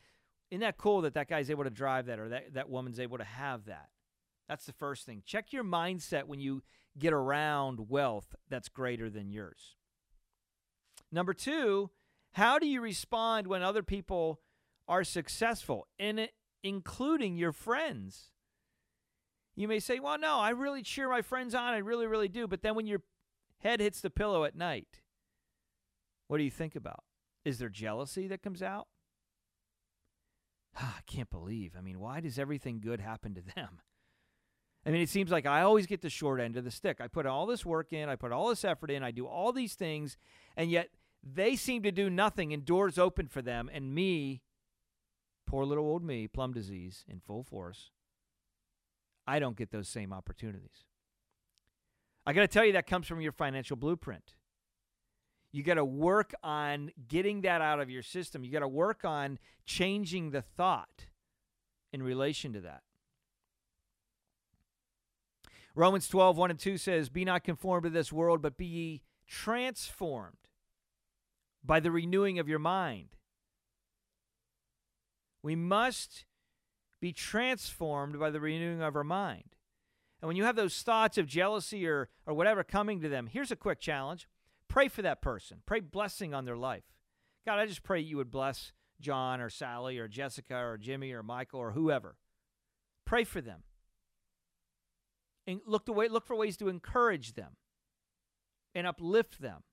Isn't 0.51 0.61
that 0.61 0.77
cool 0.77 1.01
that 1.01 1.15
that 1.15 1.27
guy's 1.27 1.49
able 1.49 1.63
to 1.63 1.69
drive 1.69 2.05
that 2.05 2.19
or 2.19 2.29
that, 2.29 2.53
that 2.53 2.69
woman's 2.69 2.99
able 2.99 3.17
to 3.17 3.23
have 3.23 3.65
that? 3.65 3.89
That's 4.51 4.65
the 4.65 4.73
first 4.73 5.05
thing. 5.05 5.23
Check 5.25 5.53
your 5.53 5.63
mindset 5.63 6.25
when 6.25 6.41
you 6.41 6.61
get 6.99 7.13
around 7.13 7.87
wealth 7.87 8.35
that's 8.49 8.67
greater 8.67 9.09
than 9.09 9.31
yours. 9.31 9.77
Number 11.09 11.33
two, 11.33 11.89
how 12.33 12.59
do 12.59 12.67
you 12.67 12.81
respond 12.81 13.47
when 13.47 13.63
other 13.63 13.81
people 13.81 14.41
are 14.89 15.05
successful, 15.05 15.87
in 15.97 16.27
including 16.63 17.37
your 17.37 17.53
friends? 17.53 18.31
You 19.55 19.69
may 19.69 19.79
say, 19.79 20.01
well, 20.01 20.19
no, 20.19 20.39
I 20.39 20.49
really 20.49 20.81
cheer 20.81 21.07
my 21.07 21.21
friends 21.21 21.55
on. 21.55 21.73
I 21.73 21.77
really, 21.77 22.05
really 22.05 22.27
do. 22.27 22.45
But 22.45 22.61
then 22.61 22.75
when 22.75 22.87
your 22.87 23.03
head 23.59 23.79
hits 23.79 24.01
the 24.01 24.09
pillow 24.09 24.43
at 24.43 24.53
night, 24.53 24.99
what 26.27 26.39
do 26.39 26.43
you 26.43 26.51
think 26.51 26.75
about? 26.75 27.05
Is 27.45 27.59
there 27.59 27.69
jealousy 27.69 28.27
that 28.27 28.43
comes 28.43 28.61
out? 28.61 28.89
I 30.75 30.99
can't 31.07 31.29
believe. 31.29 31.75
I 31.77 31.81
mean, 31.81 32.01
why 32.01 32.19
does 32.19 32.37
everything 32.37 32.81
good 32.81 32.99
happen 32.99 33.33
to 33.35 33.55
them? 33.55 33.79
I 34.85 34.89
mean, 34.89 35.01
it 35.01 35.09
seems 35.09 35.31
like 35.31 35.45
I 35.45 35.61
always 35.61 35.85
get 35.85 36.01
the 36.01 36.09
short 36.09 36.39
end 36.39 36.57
of 36.57 36.63
the 36.63 36.71
stick. 36.71 36.99
I 36.99 37.07
put 37.07 37.25
all 37.25 37.45
this 37.45 37.65
work 37.65 37.93
in, 37.93 38.09
I 38.09 38.15
put 38.15 38.31
all 38.31 38.49
this 38.49 38.65
effort 38.65 38.89
in, 38.89 39.03
I 39.03 39.11
do 39.11 39.27
all 39.27 39.51
these 39.51 39.75
things, 39.75 40.17
and 40.57 40.71
yet 40.71 40.89
they 41.23 41.55
seem 41.55 41.83
to 41.83 41.91
do 41.91 42.09
nothing 42.09 42.51
and 42.51 42.65
doors 42.65 42.97
open 42.97 43.27
for 43.27 43.43
them, 43.43 43.69
and 43.71 43.93
me, 43.93 44.41
poor 45.45 45.65
little 45.65 45.85
old 45.85 46.03
me, 46.03 46.27
PLOM 46.27 46.53
disease 46.53 47.05
in 47.07 47.19
full 47.19 47.43
force, 47.43 47.91
I 49.27 49.37
don't 49.37 49.55
get 49.55 49.71
those 49.71 49.87
same 49.87 50.11
opportunities. 50.11 50.85
I 52.25 52.33
got 52.33 52.41
to 52.41 52.47
tell 52.47 52.65
you, 52.65 52.73
that 52.73 52.87
comes 52.87 53.07
from 53.07 53.21
your 53.21 53.31
financial 53.31 53.75
blueprint. 53.75 54.33
You 55.51 55.63
got 55.63 55.75
to 55.75 55.85
work 55.85 56.33
on 56.43 56.91
getting 57.07 57.41
that 57.41 57.61
out 57.61 57.79
of 57.79 57.89
your 57.89 58.03
system. 58.03 58.43
You 58.43 58.51
got 58.51 58.59
to 58.59 58.67
work 58.67 59.03
on 59.03 59.37
changing 59.65 60.31
the 60.31 60.41
thought 60.41 61.07
in 61.91 62.01
relation 62.01 62.53
to 62.53 62.61
that. 62.61 62.83
Romans 65.73 66.07
12, 66.07 66.37
1 66.37 66.51
and 66.51 66.59
2 66.59 66.77
says, 66.77 67.09
Be 67.09 67.23
not 67.23 67.43
conformed 67.43 67.83
to 67.83 67.89
this 67.89 68.11
world, 68.11 68.41
but 68.41 68.57
be 68.57 68.65
ye 68.65 69.01
transformed 69.27 70.35
by 71.63 71.79
the 71.79 71.91
renewing 71.91 72.39
of 72.39 72.49
your 72.49 72.59
mind. 72.59 73.15
We 75.43 75.55
must 75.55 76.25
be 76.99 77.13
transformed 77.13 78.19
by 78.19 78.29
the 78.29 78.39
renewing 78.39 78.81
of 78.81 78.95
our 78.95 79.03
mind. 79.03 79.55
And 80.21 80.27
when 80.27 80.37
you 80.37 80.43
have 80.43 80.55
those 80.55 80.81
thoughts 80.81 81.17
of 81.17 81.25
jealousy 81.25 81.87
or, 81.87 82.09
or 82.27 82.33
whatever 82.33 82.63
coming 82.63 83.01
to 83.01 83.09
them, 83.09 83.27
here's 83.27 83.51
a 83.51 83.55
quick 83.55 83.79
challenge 83.79 84.27
pray 84.67 84.87
for 84.87 85.01
that 85.01 85.21
person, 85.21 85.57
pray 85.65 85.79
blessing 85.79 86.33
on 86.33 86.45
their 86.45 86.57
life. 86.57 86.83
God, 87.45 87.59
I 87.59 87.65
just 87.65 87.83
pray 87.83 87.99
you 87.99 88.17
would 88.17 88.31
bless 88.31 88.71
John 89.01 89.41
or 89.41 89.49
Sally 89.49 89.97
or 89.97 90.07
Jessica 90.07 90.55
or 90.55 90.77
Jimmy 90.77 91.11
or 91.11 91.23
Michael 91.23 91.59
or 91.59 91.71
whoever. 91.71 92.15
Pray 93.03 93.23
for 93.23 93.41
them. 93.41 93.63
And 95.47 95.61
look, 95.65 95.85
to 95.85 95.93
way, 95.93 96.07
look 96.07 96.25
for 96.25 96.35
ways 96.35 96.57
to 96.57 96.69
encourage 96.69 97.33
them 97.33 97.55
and 98.75 98.85
uplift 98.85 99.41
them. 99.41 99.63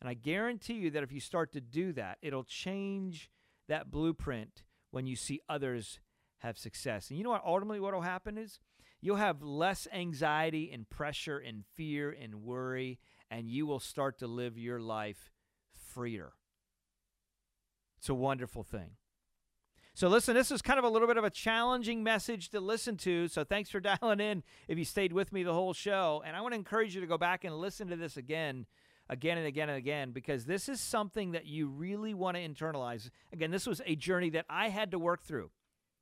And 0.00 0.08
I 0.10 0.14
guarantee 0.14 0.74
you 0.74 0.90
that 0.90 1.02
if 1.02 1.12
you 1.12 1.20
start 1.20 1.52
to 1.52 1.60
do 1.60 1.92
that, 1.94 2.18
it'll 2.20 2.44
change 2.44 3.30
that 3.68 3.90
blueprint 3.90 4.62
when 4.90 5.06
you 5.06 5.16
see 5.16 5.40
others 5.48 6.00
have 6.38 6.58
success. 6.58 7.08
And 7.08 7.18
you 7.18 7.24
know 7.24 7.30
what 7.30 7.44
ultimately 7.44 7.80
what 7.80 7.94
will 7.94 8.02
happen 8.02 8.36
is 8.36 8.60
you'll 9.00 9.16
have 9.16 9.42
less 9.42 9.88
anxiety 9.92 10.70
and 10.72 10.88
pressure 10.88 11.38
and 11.38 11.64
fear 11.74 12.10
and 12.10 12.42
worry 12.42 12.98
and 13.30 13.48
you 13.48 13.66
will 13.66 13.80
start 13.80 14.18
to 14.18 14.26
live 14.26 14.58
your 14.58 14.80
life 14.80 15.32
freer. 15.72 16.34
It's 17.98 18.08
a 18.08 18.14
wonderful 18.14 18.62
thing. 18.62 18.90
So, 19.96 20.08
listen, 20.08 20.34
this 20.34 20.50
is 20.50 20.60
kind 20.60 20.78
of 20.78 20.84
a 20.84 20.90
little 20.90 21.08
bit 21.08 21.16
of 21.16 21.24
a 21.24 21.30
challenging 21.30 22.02
message 22.02 22.50
to 22.50 22.60
listen 22.60 22.98
to. 22.98 23.28
So, 23.28 23.44
thanks 23.44 23.70
for 23.70 23.80
dialing 23.98 24.20
in 24.20 24.42
if 24.68 24.76
you 24.76 24.84
stayed 24.84 25.10
with 25.10 25.32
me 25.32 25.42
the 25.42 25.54
whole 25.54 25.72
show. 25.72 26.22
And 26.26 26.36
I 26.36 26.42
want 26.42 26.52
to 26.52 26.58
encourage 26.58 26.94
you 26.94 27.00
to 27.00 27.06
go 27.06 27.16
back 27.16 27.44
and 27.44 27.56
listen 27.56 27.88
to 27.88 27.96
this 27.96 28.18
again, 28.18 28.66
again 29.08 29.38
and 29.38 29.46
again 29.46 29.70
and 29.70 29.78
again, 29.78 30.10
because 30.10 30.44
this 30.44 30.68
is 30.68 30.82
something 30.82 31.32
that 31.32 31.46
you 31.46 31.68
really 31.68 32.12
want 32.12 32.36
to 32.36 32.46
internalize. 32.46 33.08
Again, 33.32 33.50
this 33.50 33.66
was 33.66 33.80
a 33.86 33.96
journey 33.96 34.28
that 34.28 34.44
I 34.50 34.68
had 34.68 34.90
to 34.90 34.98
work 34.98 35.22
through. 35.22 35.48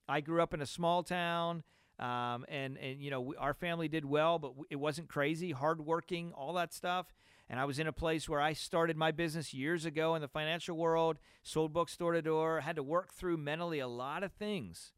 I 0.08 0.22
grew 0.22 0.42
up 0.42 0.52
in 0.52 0.60
a 0.60 0.66
small 0.66 1.04
town, 1.04 1.62
um, 2.00 2.44
and 2.48 2.76
and 2.78 3.00
you 3.00 3.12
know 3.12 3.20
we, 3.20 3.36
our 3.36 3.54
family 3.54 3.86
did 3.86 4.04
well, 4.04 4.40
but 4.40 4.54
it 4.70 4.76
wasn't 4.76 5.08
crazy, 5.08 5.52
hardworking, 5.52 6.32
all 6.32 6.54
that 6.54 6.74
stuff. 6.74 7.14
And 7.54 7.60
I 7.60 7.66
was 7.66 7.78
in 7.78 7.86
a 7.86 7.92
place 7.92 8.28
where 8.28 8.40
I 8.40 8.52
started 8.52 8.96
my 8.96 9.12
business 9.12 9.54
years 9.54 9.84
ago 9.84 10.16
in 10.16 10.22
the 10.22 10.26
financial 10.26 10.76
world, 10.76 11.18
sold 11.44 11.72
books 11.72 11.96
door 11.96 12.10
to 12.10 12.20
door, 12.20 12.62
had 12.62 12.74
to 12.74 12.82
work 12.82 13.14
through 13.14 13.36
mentally 13.36 13.78
a 13.78 13.86
lot 13.86 14.24
of 14.24 14.32
things. 14.32 14.92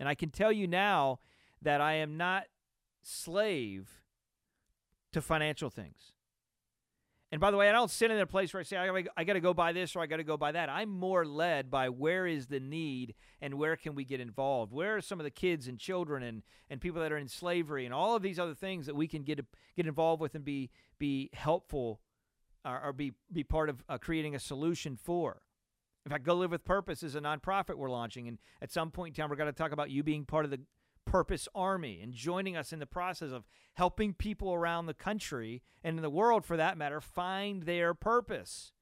And 0.00 0.08
I 0.08 0.16
can 0.16 0.30
tell 0.30 0.50
you 0.50 0.66
now 0.66 1.20
that 1.62 1.80
I 1.80 1.92
am 1.92 2.16
not 2.16 2.46
slave 3.04 4.00
to 5.12 5.22
financial 5.22 5.70
things. 5.70 6.10
And 7.32 7.40
by 7.40 7.50
the 7.50 7.56
way, 7.56 7.66
I 7.66 7.72
don't 7.72 7.90
sit 7.90 8.10
in 8.10 8.18
a 8.18 8.26
place 8.26 8.52
where 8.52 8.60
I 8.60 8.64
say, 8.64 8.76
I, 8.76 9.24
got 9.24 9.32
to 9.32 9.40
go 9.40 9.54
buy 9.54 9.72
this 9.72 9.96
or 9.96 10.02
I 10.02 10.06
got 10.06 10.18
to 10.18 10.22
go 10.22 10.36
buy 10.36 10.52
that. 10.52 10.68
I'm 10.68 10.90
more 10.90 11.24
led 11.24 11.70
by 11.70 11.88
where 11.88 12.26
is 12.26 12.46
the 12.46 12.60
need 12.60 13.14
and 13.40 13.54
where 13.54 13.74
can 13.74 13.94
we 13.94 14.04
get 14.04 14.20
involved? 14.20 14.70
Where 14.70 14.98
are 14.98 15.00
some 15.00 15.18
of 15.18 15.24
the 15.24 15.30
kids 15.30 15.66
and 15.66 15.78
children 15.78 16.22
and, 16.22 16.42
and 16.68 16.78
people 16.78 17.00
that 17.00 17.10
are 17.10 17.16
in 17.16 17.28
slavery 17.28 17.86
and 17.86 17.94
all 17.94 18.14
of 18.14 18.22
these 18.22 18.38
other 18.38 18.54
things 18.54 18.84
that 18.84 18.94
we 18.94 19.08
can 19.08 19.22
get 19.22 19.40
get 19.74 19.86
involved 19.86 20.20
with 20.20 20.34
and 20.34 20.44
be 20.44 20.70
be 20.98 21.30
helpful 21.32 22.00
or, 22.66 22.80
or 22.84 22.92
be, 22.92 23.12
be 23.32 23.42
part 23.42 23.70
of 23.70 23.82
uh, 23.88 23.96
creating 23.96 24.34
a 24.34 24.38
solution 24.38 24.98
for? 25.02 25.40
In 26.04 26.10
fact, 26.10 26.24
Go 26.24 26.34
Live 26.34 26.50
with 26.50 26.66
Purpose 26.66 27.02
is 27.02 27.14
a 27.14 27.20
nonprofit 27.20 27.76
we're 27.76 27.88
launching. 27.88 28.28
And 28.28 28.38
at 28.60 28.70
some 28.70 28.90
point 28.90 29.16
in 29.16 29.22
time, 29.22 29.30
we're 29.30 29.36
going 29.36 29.52
to 29.52 29.56
talk 29.56 29.72
about 29.72 29.90
you 29.90 30.02
being 30.02 30.26
part 30.26 30.44
of 30.44 30.50
the 30.50 30.60
Purpose 31.04 31.48
Army 31.54 32.00
and 32.02 32.12
joining 32.12 32.56
us 32.56 32.72
in 32.72 32.78
the 32.78 32.86
process 32.86 33.30
of 33.30 33.44
helping 33.74 34.14
people 34.14 34.52
around 34.52 34.86
the 34.86 34.94
country 34.94 35.62
and 35.82 35.96
in 35.96 36.02
the 36.02 36.10
world, 36.10 36.44
for 36.44 36.56
that 36.56 36.78
matter, 36.78 37.00
find 37.00 37.64
their 37.64 37.94
purpose. 37.94 38.72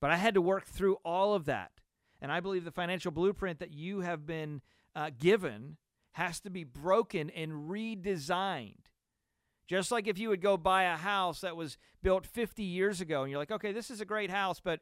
But 0.00 0.10
I 0.10 0.16
had 0.16 0.34
to 0.34 0.40
work 0.40 0.66
through 0.66 0.96
all 1.04 1.34
of 1.34 1.44
that. 1.46 1.72
And 2.20 2.30
I 2.30 2.40
believe 2.40 2.64
the 2.64 2.70
financial 2.70 3.10
blueprint 3.10 3.58
that 3.60 3.72
you 3.72 4.00
have 4.00 4.26
been 4.26 4.60
uh, 4.94 5.10
given 5.18 5.76
has 6.12 6.40
to 6.40 6.50
be 6.50 6.64
broken 6.64 7.30
and 7.30 7.70
redesigned. 7.70 8.74
Just 9.68 9.92
like 9.92 10.08
if 10.08 10.18
you 10.18 10.30
would 10.30 10.42
go 10.42 10.56
buy 10.56 10.84
a 10.84 10.96
house 10.96 11.42
that 11.42 11.56
was 11.56 11.78
built 12.02 12.26
50 12.26 12.62
years 12.62 13.00
ago 13.00 13.22
and 13.22 13.30
you're 13.30 13.38
like, 13.38 13.52
okay, 13.52 13.72
this 13.72 13.90
is 13.90 14.00
a 14.00 14.04
great 14.04 14.30
house, 14.30 14.58
but 14.58 14.80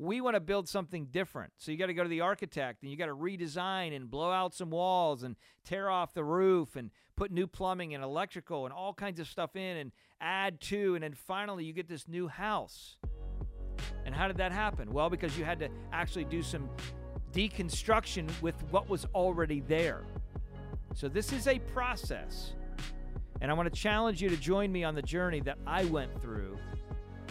we 0.00 0.22
want 0.22 0.34
to 0.34 0.40
build 0.40 0.66
something 0.66 1.08
different. 1.10 1.52
So 1.58 1.70
you 1.70 1.76
got 1.76 1.88
to 1.88 1.94
go 1.94 2.02
to 2.02 2.08
the 2.08 2.22
architect 2.22 2.82
and 2.82 2.90
you 2.90 2.96
got 2.96 3.06
to 3.06 3.14
redesign 3.14 3.94
and 3.94 4.10
blow 4.10 4.30
out 4.30 4.54
some 4.54 4.70
walls 4.70 5.22
and 5.22 5.36
tear 5.62 5.90
off 5.90 6.14
the 6.14 6.24
roof 6.24 6.74
and 6.74 6.90
put 7.16 7.30
new 7.30 7.46
plumbing 7.46 7.94
and 7.94 8.02
electrical 8.02 8.64
and 8.64 8.72
all 8.72 8.94
kinds 8.94 9.20
of 9.20 9.28
stuff 9.28 9.56
in 9.56 9.76
and 9.76 9.92
add 10.18 10.58
to. 10.62 10.94
And 10.94 11.04
then 11.04 11.12
finally, 11.12 11.64
you 11.66 11.74
get 11.74 11.86
this 11.86 12.08
new 12.08 12.28
house. 12.28 12.96
And 14.06 14.14
how 14.14 14.26
did 14.26 14.38
that 14.38 14.52
happen? 14.52 14.90
Well, 14.90 15.10
because 15.10 15.36
you 15.36 15.44
had 15.44 15.58
to 15.60 15.68
actually 15.92 16.24
do 16.24 16.42
some 16.42 16.70
deconstruction 17.32 18.26
with 18.40 18.54
what 18.70 18.88
was 18.88 19.04
already 19.14 19.60
there. 19.60 20.04
So 20.94 21.08
this 21.08 21.30
is 21.30 21.46
a 21.46 21.58
process. 21.58 22.54
And 23.42 23.50
I 23.50 23.54
want 23.54 23.70
to 23.70 23.78
challenge 23.78 24.22
you 24.22 24.30
to 24.30 24.36
join 24.38 24.72
me 24.72 24.82
on 24.82 24.94
the 24.94 25.02
journey 25.02 25.40
that 25.42 25.58
I 25.66 25.84
went 25.84 26.22
through 26.22 26.58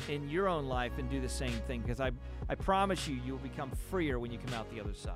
in 0.08 0.30
your 0.30 0.48
own 0.48 0.66
life 0.66 0.94
and 1.00 1.10
do 1.10 1.20
the 1.20 1.30
same 1.30 1.60
thing 1.68 1.82
because 1.82 2.00
I, 2.00 2.12
I 2.50 2.56
promise 2.56 3.08
you, 3.08 3.20
you'll 3.26 3.38
become 3.38 3.72
freer 3.90 4.20
when 4.20 4.32
you 4.32 4.40
come 4.40 4.54
out 4.56 4.70
the 4.74 4.82
other 4.82 4.94
side. 4.94 5.14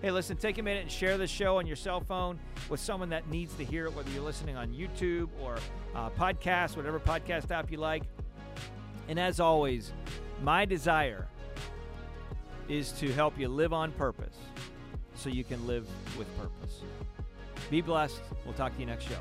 Hey, 0.00 0.10
listen, 0.10 0.36
take 0.36 0.58
a 0.58 0.62
minute 0.62 0.82
and 0.82 0.90
share 0.90 1.18
this 1.18 1.30
show 1.30 1.58
on 1.58 1.66
your 1.66 1.76
cell 1.76 2.00
phone 2.00 2.38
with 2.68 2.80
someone 2.80 3.10
that 3.10 3.28
needs 3.28 3.52
to 3.54 3.64
hear 3.64 3.86
it, 3.86 3.94
whether 3.94 4.08
you're 4.10 4.22
listening 4.22 4.56
on 4.56 4.72
YouTube 4.72 5.28
or 5.42 5.56
uh, 5.94 6.08
podcast, 6.10 6.76
whatever 6.76 7.00
podcast 7.00 7.50
app 7.50 7.70
you 7.70 7.78
like. 7.78 8.04
And 9.08 9.18
as 9.18 9.40
always, 9.40 9.92
my 10.42 10.64
desire 10.64 11.26
is 12.68 12.92
to 12.92 13.12
help 13.12 13.38
you 13.38 13.48
live 13.48 13.72
on 13.72 13.92
purpose 13.92 14.36
so 15.14 15.30
you 15.30 15.42
can 15.42 15.66
live 15.66 15.86
with 16.16 16.28
purpose. 16.38 16.82
Be 17.70 17.80
blessed. 17.80 18.20
We'll 18.44 18.54
talk 18.54 18.74
to 18.74 18.80
you 18.80 18.86
next 18.86 19.04
show. 19.04 19.18